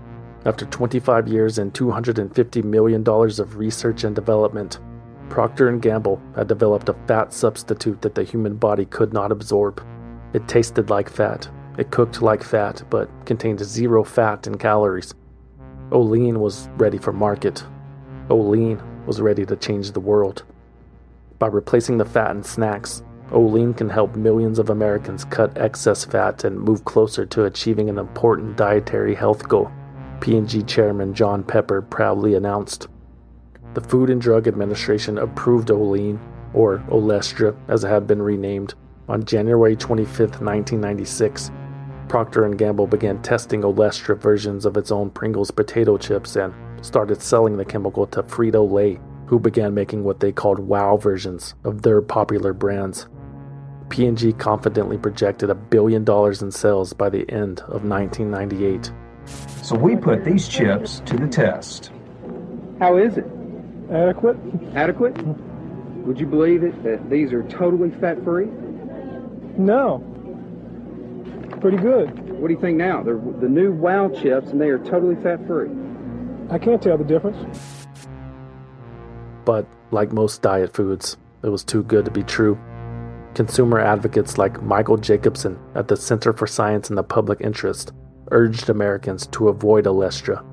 [0.44, 4.78] After 25 years and $250 million of research and development,
[5.28, 9.84] Procter & Gamble had developed a fat substitute that the human body could not absorb.
[10.32, 15.12] It tasted like fat, it cooked like fat, but contained zero fat and calories.
[15.90, 17.64] Olean was ready for market.
[18.30, 20.44] Olean was ready to change the world.
[21.40, 23.02] By replacing the fat in snacks,
[23.34, 27.98] Olean can help millions of Americans cut excess fat and move closer to achieving an
[27.98, 29.72] important dietary health goal,
[30.20, 32.86] P&G chairman John Pepper proudly announced.
[33.74, 36.20] The Food and Drug Administration approved Olean,
[36.52, 38.74] or Olestra as it had been renamed,
[39.08, 41.50] on January 25, 1996.
[42.08, 47.20] Procter & Gamble began testing Olestra versions of its own Pringles potato chips and started
[47.20, 52.00] selling the chemical to Frito-Lay, who began making what they called wow versions of their
[52.00, 53.08] popular brands.
[53.94, 58.90] P&G confidently projected a billion dollars in sales by the end of 1998.
[59.62, 61.92] So we put these chips to the test.
[62.80, 63.26] How is it?
[63.92, 64.36] Adequate.
[64.74, 65.16] Adequate?
[66.04, 68.46] Would you believe it that these are totally fat free?
[69.56, 70.02] No.
[71.60, 72.10] Pretty good.
[72.40, 73.00] What do you think now?
[73.00, 75.70] They're the new Wow chips and they are totally fat free.
[76.50, 77.78] I can't tell the difference.
[79.44, 82.58] But, like most diet foods, it was too good to be true.
[83.34, 87.92] Consumer advocates like Michael Jacobson at the Center for Science in the Public Interest
[88.30, 90.44] urged Americans to avoid Olestra.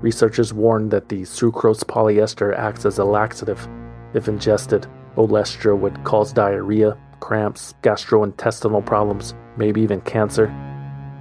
[0.00, 3.68] Researchers warned that the sucrose polyester acts as a laxative.
[4.12, 10.46] If ingested, Olestra would cause diarrhea, cramps, gastrointestinal problems, maybe even cancer.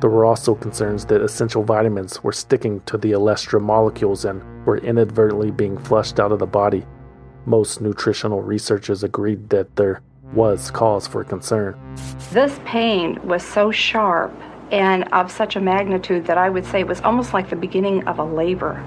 [0.02, 4.78] There were also concerns that essential vitamins were sticking to the Olestra molecules and were
[4.78, 6.84] inadvertently being flushed out of the body.
[7.46, 10.02] Most nutritional researchers agreed that there
[10.34, 11.76] was cause for concern.
[12.32, 14.34] This pain was so sharp
[14.72, 18.08] and of such a magnitude that I would say it was almost like the beginning
[18.08, 18.84] of a labor.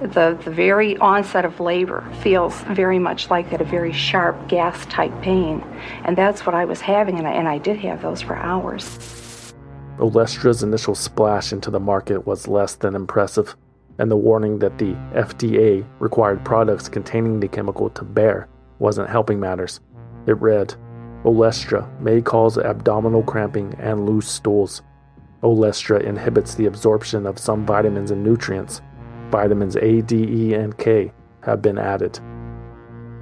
[0.00, 4.84] The, the very onset of labor feels very much like that, a very sharp gas
[4.86, 5.62] type pain.
[6.04, 9.54] And that's what I was having, and I, and I did have those for hours.
[9.98, 13.56] Olestra's initial splash into the market was less than impressive,
[13.98, 18.48] and the warning that the FDA required products containing the chemical to bear
[18.78, 19.80] wasn't helping matters.
[20.26, 20.74] It read,
[21.24, 24.82] Olestra may cause abdominal cramping and loose stools.
[25.42, 28.80] Olestra inhibits the absorption of some vitamins and nutrients.
[29.30, 31.12] Vitamins A, D, E, and K
[31.42, 32.18] have been added.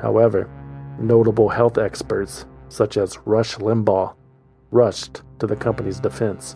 [0.00, 0.50] However,
[0.98, 4.14] notable health experts, such as Rush Limbaugh,
[4.70, 6.54] rushed to the company's defense.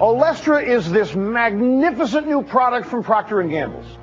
[0.00, 3.98] Olestra is this magnificent new product from Procter & Gamble's.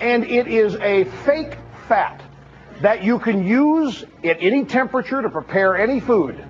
[0.00, 2.22] And it is a fake fat
[2.80, 6.44] that you can use at any temperature to prepare any food.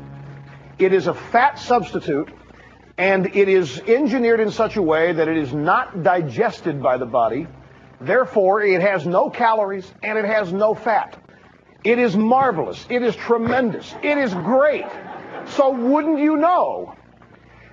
[0.78, 2.30] It is a fat substitute
[2.98, 7.06] and it is engineered in such a way that it is not digested by the
[7.06, 7.46] body.
[8.00, 11.18] Therefore, it has no calories and it has no fat.
[11.84, 12.86] It is marvelous.
[12.88, 13.94] It is tremendous.
[14.02, 14.86] It is great.
[15.46, 16.94] So wouldn't you know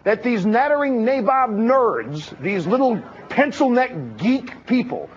[0.03, 5.09] that these nattering nabob nerds, these little pencil neck geek people,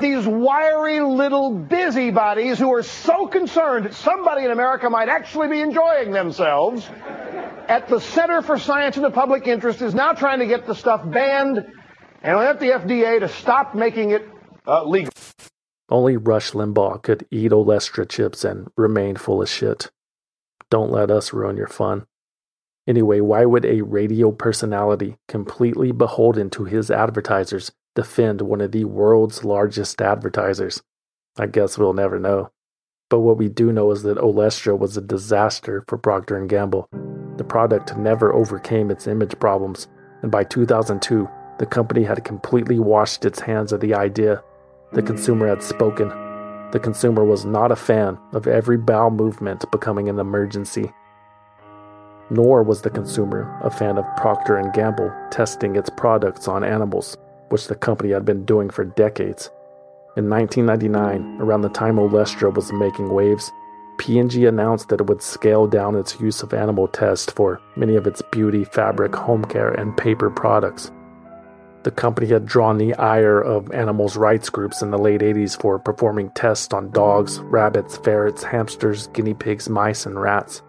[0.00, 5.60] these wiry little busybodies who are so concerned that somebody in America might actually be
[5.60, 6.88] enjoying themselves,
[7.68, 10.74] at the Center for Science in the Public Interest is now trying to get the
[10.74, 11.64] stuff banned
[12.22, 14.28] and let the FDA to stop making it
[14.66, 15.12] uh, legal.
[15.88, 19.90] Only Rush Limbaugh could eat Olestra chips and remain full of shit.
[20.70, 22.06] Don't let us ruin your fun.
[22.86, 28.84] Anyway, why would a radio personality completely beholden to his advertisers defend one of the
[28.84, 30.82] world's largest advertisers?
[31.38, 32.50] I guess we'll never know.
[33.08, 36.88] But what we do know is that Olestra was a disaster for Procter & Gamble.
[37.36, 39.88] The product never overcame its image problems,
[40.22, 41.28] and by 2002,
[41.58, 44.42] the company had completely washed its hands of the idea.
[44.92, 46.08] The consumer had spoken.
[46.70, 50.92] The consumer was not a fan of every bowel movement becoming an emergency.
[52.30, 57.16] Nor was the consumer a fan of Procter & Gamble testing its products on animals,
[57.50, 59.50] which the company had been doing for decades.
[60.16, 63.52] In 1999, around the time Olestra was making waves,
[63.98, 68.06] P&G announced that it would scale down its use of animal tests for many of
[68.06, 70.90] its beauty, fabric, home care, and paper products.
[71.82, 75.78] The company had drawn the ire of animals' rights groups in the late 80s for
[75.78, 80.62] performing tests on dogs, rabbits, ferrets, hamsters, guinea pigs, mice, and rats.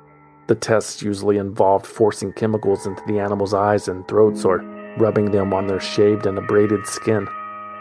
[0.47, 4.59] The tests usually involved forcing chemicals into the animals' eyes and throats or
[4.97, 7.27] rubbing them on their shaved and abraded skin.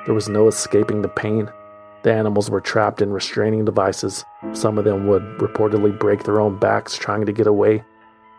[0.07, 1.51] There was no escaping the pain.
[2.03, 4.25] The animals were trapped in restraining devices.
[4.53, 7.85] Some of them would reportedly break their own backs trying to get away.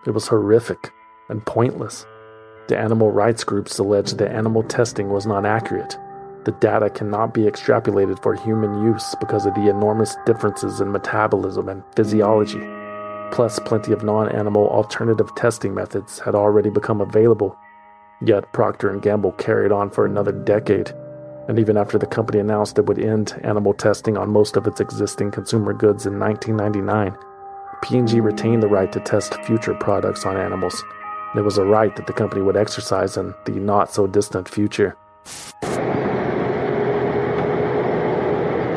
[0.05, 0.91] It was horrific
[1.29, 2.05] and pointless.
[2.67, 5.97] The animal rights groups alleged that animal testing was not accurate.
[6.43, 11.69] The data cannot be extrapolated for human use because of the enormous differences in metabolism
[11.69, 12.65] and physiology.
[13.31, 17.55] Plus, plenty of non-animal alternative testing methods had already become available.
[18.23, 20.93] Yet Procter & Gamble carried on for another decade
[21.47, 24.79] and even after the company announced it would end animal testing on most of its
[24.79, 27.17] existing consumer goods in 1999,
[27.81, 30.81] P&G retained the right to test future products on animals.
[31.31, 34.47] And it was a right that the company would exercise in the not so distant
[34.47, 34.95] future.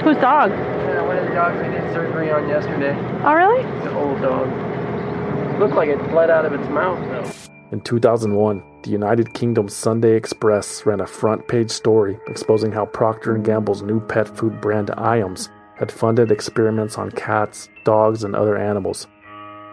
[0.03, 0.51] Whose dog?
[0.51, 2.97] Yeah, one of the dogs we did surgery on yesterday.
[3.25, 3.63] Oh, really?
[3.77, 5.61] It's an old dog.
[5.61, 7.53] Looked like it bled out of its mouth, though.
[7.71, 13.39] In 2001, the United Kingdom's Sunday Express ran a front-page story exposing how Procter &
[13.39, 19.07] Gamble's new pet food brand Iams had funded experiments on cats, dogs, and other animals.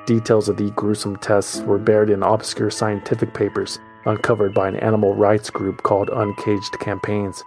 [0.06, 5.14] Details of the gruesome tests were buried in obscure scientific papers uncovered by an animal
[5.14, 7.44] rights group called Uncaged Campaigns.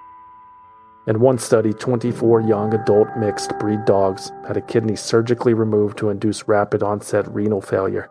[1.07, 6.11] In one study, 24 young adult mixed breed dogs had a kidney surgically removed to
[6.11, 8.11] induce rapid onset renal failure.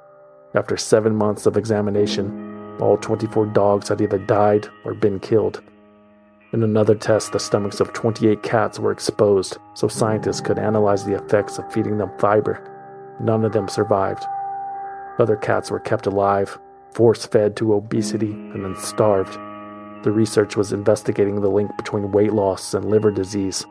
[0.55, 2.42] After seven months of examination,
[2.79, 5.61] all 24 dogs had either died or been killed.
[6.53, 11.15] In another test, the stomachs of 28 cats were exposed so scientists could analyze the
[11.15, 12.69] effects of feeding them fiber.
[13.19, 14.23] None of them survived.
[15.19, 16.59] Other cats were kept alive,
[16.91, 19.33] force fed to obesity, and then starved.
[20.03, 23.65] The research was investigating the link between weight loss and liver disease.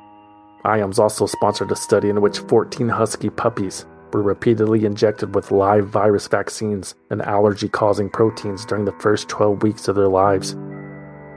[0.65, 5.89] IAMS also sponsored a study in which 14 husky puppies were repeatedly injected with live
[5.89, 10.55] virus vaccines and allergy causing proteins during the first 12 weeks of their lives.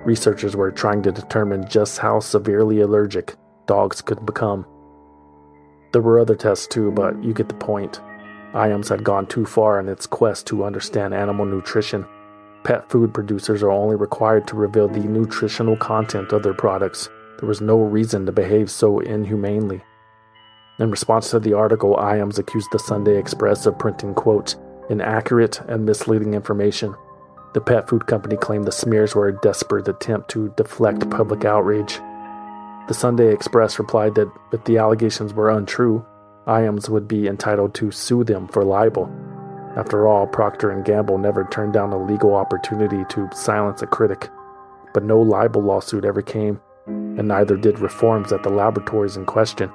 [0.06, 4.66] Researchers were trying to determine just how severely allergic dogs could become.
[5.92, 8.02] There were other tests too, but you get the point.
[8.54, 12.06] IAMS had gone too far in its quest to understand animal nutrition.
[12.64, 17.10] Pet food producers are only required to reveal the nutritional content of their products.
[17.40, 19.84] There was no reason to behave so inhumanely.
[20.78, 24.58] In response to the article, IAMS accused the Sunday Express of printing, quote,
[24.90, 26.94] inaccurate and misleading information.
[27.54, 31.96] The pet food company claimed the smears were a desperate attempt to deflect public outrage.
[32.90, 36.06] The Sunday Express replied that if the allegations were untrue,
[36.46, 39.10] IAMS would be entitled to sue them for libel.
[39.78, 44.30] After all, Procter & Gamble never turned down a legal opportunity to silence a critic.
[44.94, 49.72] But no libel lawsuit ever came, and neither did reforms at the laboratories in question.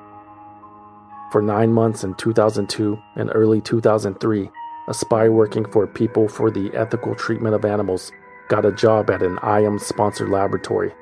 [1.30, 4.50] For nine months in 2002 and early 2003,
[4.88, 8.10] a spy working for People for the Ethical Treatment of Animals
[8.48, 10.92] got a job at an IAM sponsored laboratory.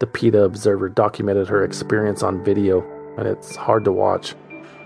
[0.00, 2.82] The PETA Observer documented her experience on video,
[3.18, 4.34] and it's hard to watch.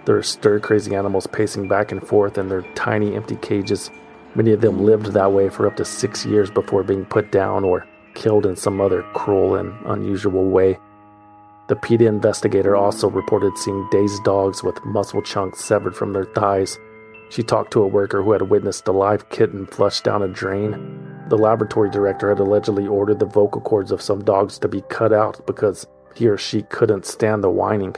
[0.04, 3.88] There are stir crazy animals pacing back and forth in their tiny empty cages.
[4.34, 7.62] Many of them lived that way for up to six years before being put down
[7.62, 10.76] or killed in some other cruel and unusual way.
[11.68, 16.76] The PETA investigator also reported seeing dazed dogs with muscle chunks severed from their thighs.
[17.30, 21.24] She talked to a worker who had witnessed a live kitten flushed down a drain.
[21.28, 25.12] The laboratory director had allegedly ordered the vocal cords of some dogs to be cut
[25.12, 25.86] out because
[26.16, 27.94] he or she couldn't stand the whining.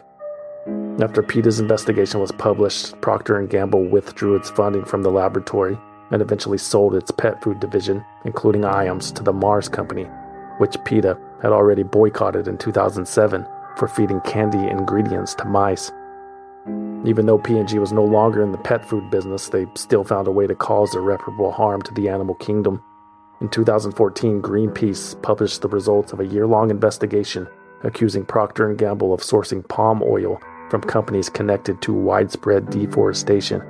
[1.01, 5.79] After PETA's investigation was published, Procter & Gamble withdrew its funding from the laboratory
[6.11, 10.05] and eventually sold its pet food division, including IAMS, to the Mars Company,
[10.59, 15.93] which PETA had already boycotted in 2007 for feeding candy ingredients to mice.
[17.05, 20.33] Even though P&G was no longer in the pet food business, they still found a
[20.33, 22.83] way to cause irreparable harm to the animal kingdom.
[23.41, 27.47] In 2014, Greenpeace published the results of a year-long investigation
[27.83, 30.41] accusing Procter & Gamble of sourcing palm oil
[30.71, 33.63] from companies connected to widespread deforestation.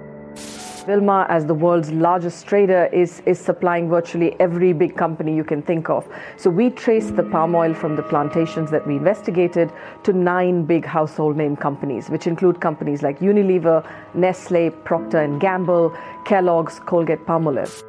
[0.86, 5.62] Wilmar, as the world's largest trader, is, is supplying virtually every big company you can
[5.62, 6.06] think of.
[6.36, 10.84] So we traced the palm oil from the plantations that we investigated to nine big
[10.84, 15.96] household name companies, which include companies like Unilever, Nestle, Procter & Gamble,
[16.26, 17.82] Kellogg's, Colgate Palmolive.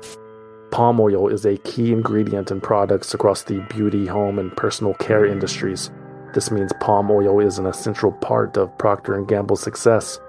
[0.71, 5.25] Palm oil is a key ingredient in products across the beauty, home, and personal care
[5.25, 5.91] industries.
[6.33, 10.19] This means palm oil is an essential part of Procter & Gamble's success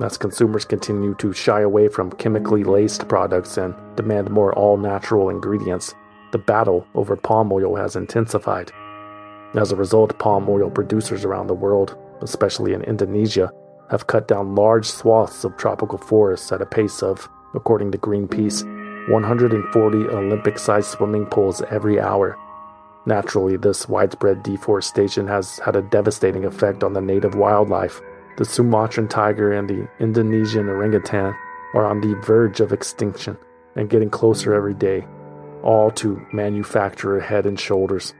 [0.00, 5.28] as consumers continue to shy away from chemically laced products and demand more all natural
[5.28, 5.94] ingredients,
[6.32, 8.70] the battle over palm oil has intensified.
[9.54, 13.50] As a result, palm oil producers around the world, especially in Indonesia,
[13.90, 18.62] have cut down large swaths of tropical forests at a pace of, according to Greenpeace,
[19.10, 22.36] 140 Olympic sized swimming pools every hour.
[23.06, 28.02] Naturally, this widespread deforestation has had a devastating effect on the native wildlife.
[28.38, 31.34] The Sumatran tiger and the Indonesian orangutan
[31.74, 33.36] are on the verge of extinction
[33.74, 35.04] and getting closer every day,
[35.64, 38.14] all to manufacture head and shoulders.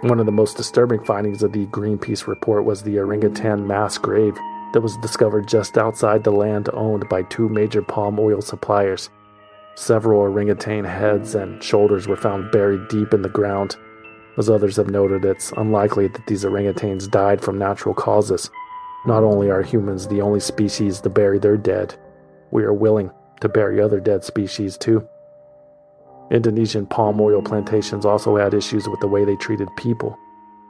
[0.00, 4.34] One of the most disturbing findings of the Greenpeace report was the orangutan mass grave
[4.72, 9.10] that was discovered just outside the land owned by two major palm oil suppliers.
[9.74, 13.76] Several orangutan heads and shoulders were found buried deep in the ground.
[14.38, 18.50] As others have noted, it's unlikely that these orangutans died from natural causes.
[19.04, 21.94] Not only are humans the only species to bury their dead,
[22.52, 23.10] we are willing
[23.40, 25.06] to bury other dead species too.
[26.30, 30.16] Indonesian palm oil plantations also had issues with the way they treated people.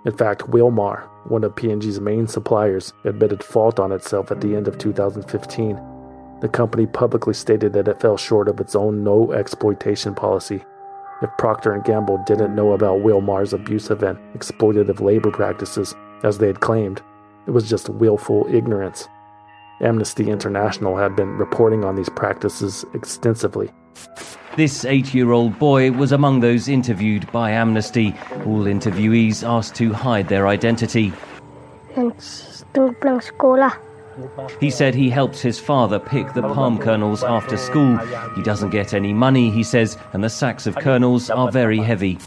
[0.06, 4.66] In fact, Wilmar, one of P&G's main suppliers, admitted fault on itself at the end
[4.66, 5.78] of 2015.
[6.40, 10.64] The company publicly stated that it fell short of its own no exploitation policy.
[11.22, 15.94] If Procter & Gamble didn't know about Wilmar's abusive and exploitative labor practices,
[16.24, 17.00] as they had claimed,
[17.47, 19.09] it was just willful ignorance.
[19.81, 23.70] Amnesty International had been reporting on these practices extensively.
[24.56, 28.14] This eight year old boy was among those interviewed by Amnesty.
[28.47, 31.12] All interviewees asked to hide their identity.
[34.60, 37.97] He said he helps his father pick the palm kernels after school.
[38.36, 42.19] He doesn't get any money, he says, and the sacks of kernels are very heavy.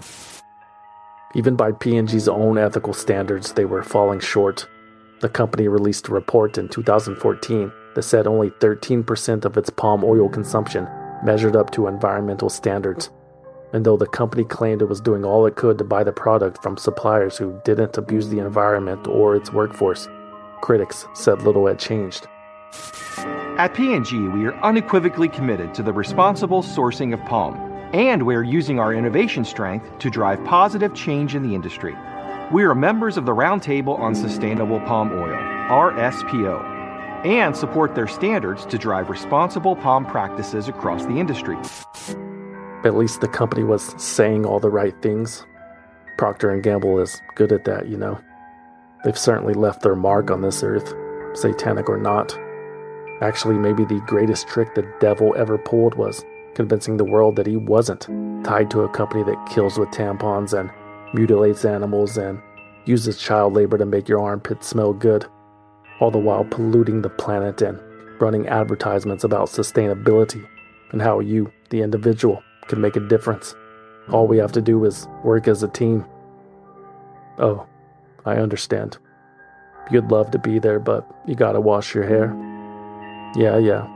[1.35, 4.67] Even by P&G's own ethical standards, they were falling short.
[5.21, 10.27] The company released a report in 2014 that said only 13% of its palm oil
[10.27, 10.87] consumption
[11.23, 13.09] measured up to environmental standards.
[13.71, 16.61] And though the company claimed it was doing all it could to buy the product
[16.61, 20.07] from suppliers who didn't abuse the environment or its workforce,
[20.61, 22.27] critics said little had changed.
[23.57, 27.55] At P&G, we are unequivocally committed to the responsible sourcing of palm,
[27.93, 31.95] and we're using our innovation strength to drive positive change in the industry.
[32.51, 35.35] We are members of the Roundtable on Sustainable Palm Oil,
[35.67, 41.57] RSPO, and support their standards to drive responsible palm practices across the industry.
[42.83, 45.43] At least the company was saying all the right things.
[46.19, 48.21] Procter & Gamble is good at that, you know.
[49.03, 50.93] They've certainly left their mark on this earth,
[51.35, 52.37] satanic or not.
[53.21, 56.23] Actually, maybe the greatest trick the devil ever pulled was
[56.53, 58.01] convincing the world that he wasn't
[58.45, 60.69] tied to a company that kills with tampons and
[61.13, 62.41] mutilates animals, and
[62.85, 65.25] uses child labor to make your armpits smell good,
[65.99, 67.79] all the while polluting the planet and
[68.21, 70.45] running advertisements about sustainability
[70.91, 73.55] and how you, the individual, can make a difference.
[74.11, 76.05] All we have to do is work as a team.
[77.37, 77.65] Oh,
[78.25, 78.97] I understand.
[79.91, 82.33] You'd love to be there, but you gotta wash your hair.
[83.35, 83.87] Yeah, yeah,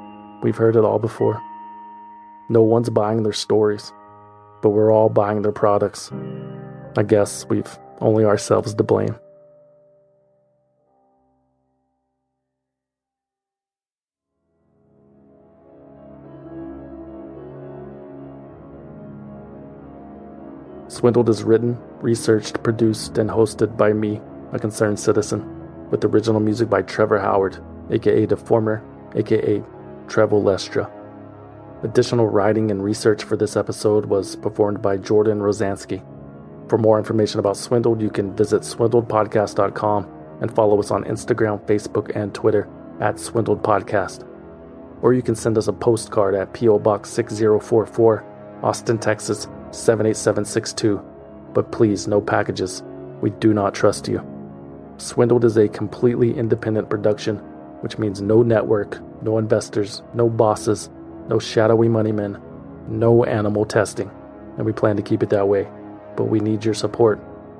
[0.43, 1.41] we've heard it all before.
[2.49, 3.93] No one's buying their stories,
[4.61, 6.11] but we're all buying their products.
[6.97, 9.15] I guess we've only ourselves to blame.
[20.87, 24.19] Swindled is written, researched, produced, and hosted by me,
[24.51, 28.81] a concerned citizen, with original music by Trevor Howard, aka Deformr,
[29.15, 29.63] aka
[30.07, 30.91] Trevel Lestra.
[31.83, 36.03] Additional writing and research for this episode was performed by Jordan Rozansky.
[36.69, 40.07] For more information about Swindled, you can visit swindledpodcast.com
[40.41, 42.69] and follow us on Instagram, Facebook, and Twitter
[43.01, 44.23] at Swindled Podcast.
[45.01, 46.77] Or you can send us a postcard at P.O.
[46.77, 51.03] Box 6044, Austin, Texas 78762.
[51.55, 52.83] But please, no packages.
[53.19, 54.23] We do not trust you.
[54.97, 57.37] Swindled is a completely independent production,
[57.81, 60.91] which means no network, no investors, no bosses,
[61.29, 62.39] no shadowy money men,
[62.87, 64.11] no animal testing,
[64.57, 65.67] and we plan to keep it that way
[66.19, 67.17] but we need your support.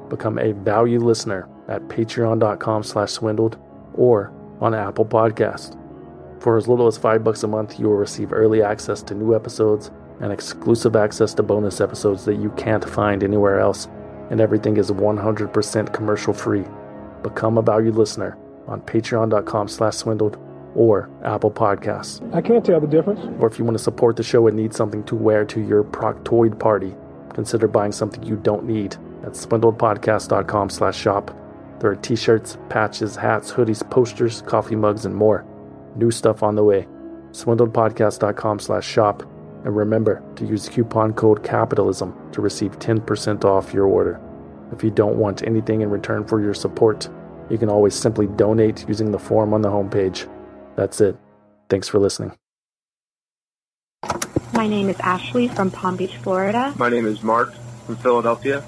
[0.09, 3.57] Become a value listener at patreon.com slash swindled
[3.93, 5.77] or on Apple Podcast.
[6.41, 9.33] For as little as five bucks a month, you will receive early access to new
[9.33, 13.87] episodes and exclusive access to bonus episodes that you can't find anywhere else,
[14.29, 16.65] and everything is 100% commercial free.
[17.23, 18.37] Become a valued listener
[18.67, 20.37] on patreon.com slash swindled
[20.75, 22.21] or Apple Podcasts.
[22.35, 23.21] I can't tell the difference.
[23.39, 25.85] Or if you want to support the show and need something to wear to your
[25.85, 26.93] proctoid party,
[27.39, 31.33] consider buying something you don't need at swindledpodcast.com slash shop.
[31.79, 35.45] There are t-shirts, patches, hats, hoodies, posters, coffee mugs, and more.
[35.95, 36.85] New stuff on the way.
[37.31, 39.23] swindledpodcast.com slash shop.
[39.63, 44.19] And remember to use coupon code CAPITALISM to receive 10% off your order.
[44.73, 47.07] If you don't want anything in return for your support,
[47.49, 50.27] you can always simply donate using the form on the homepage.
[50.75, 51.15] That's it.
[51.69, 52.33] Thanks for listening.
[54.59, 56.73] My name is Ashley from Palm Beach, Florida.
[56.75, 57.53] My name is Mark
[57.85, 58.59] from Philadelphia.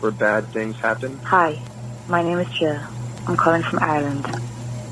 [0.00, 1.18] where bad things happen?
[1.24, 1.60] Hi,
[2.08, 2.80] my name is Jill.
[3.26, 4.24] I'm calling from Ireland.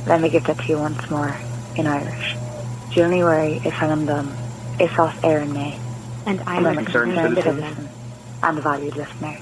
[0.06, 1.34] Let me give that to you once more
[1.76, 2.36] in Irish.
[2.90, 4.36] Jill Worry is I'm done.
[4.78, 5.80] Is off Aaron May.
[6.26, 7.62] And I'm, I'm a concerned concerned citizen.
[7.62, 7.88] citizen
[8.42, 9.38] and a valued listener.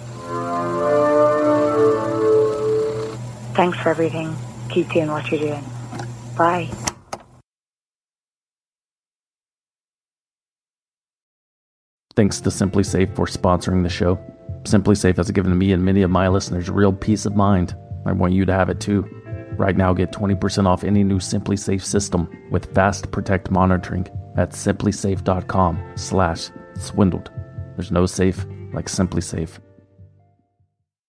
[3.54, 4.36] Thanks for everything.
[4.68, 5.64] Keep doing what you're doing.
[6.38, 6.70] Bye.
[12.14, 14.18] Thanks to SimpliSafe for sponsoring the show.
[14.64, 17.74] SimpliSafe has given me and many of my listeners real peace of mind.
[18.06, 19.02] I want you to have it too.
[19.56, 24.06] Right now, get 20% off any new SimpliSafe system with Fast Protect monitoring
[24.36, 27.30] at simplisafe.com slash swindled.
[27.76, 29.58] There's no safe like SimpliSafe.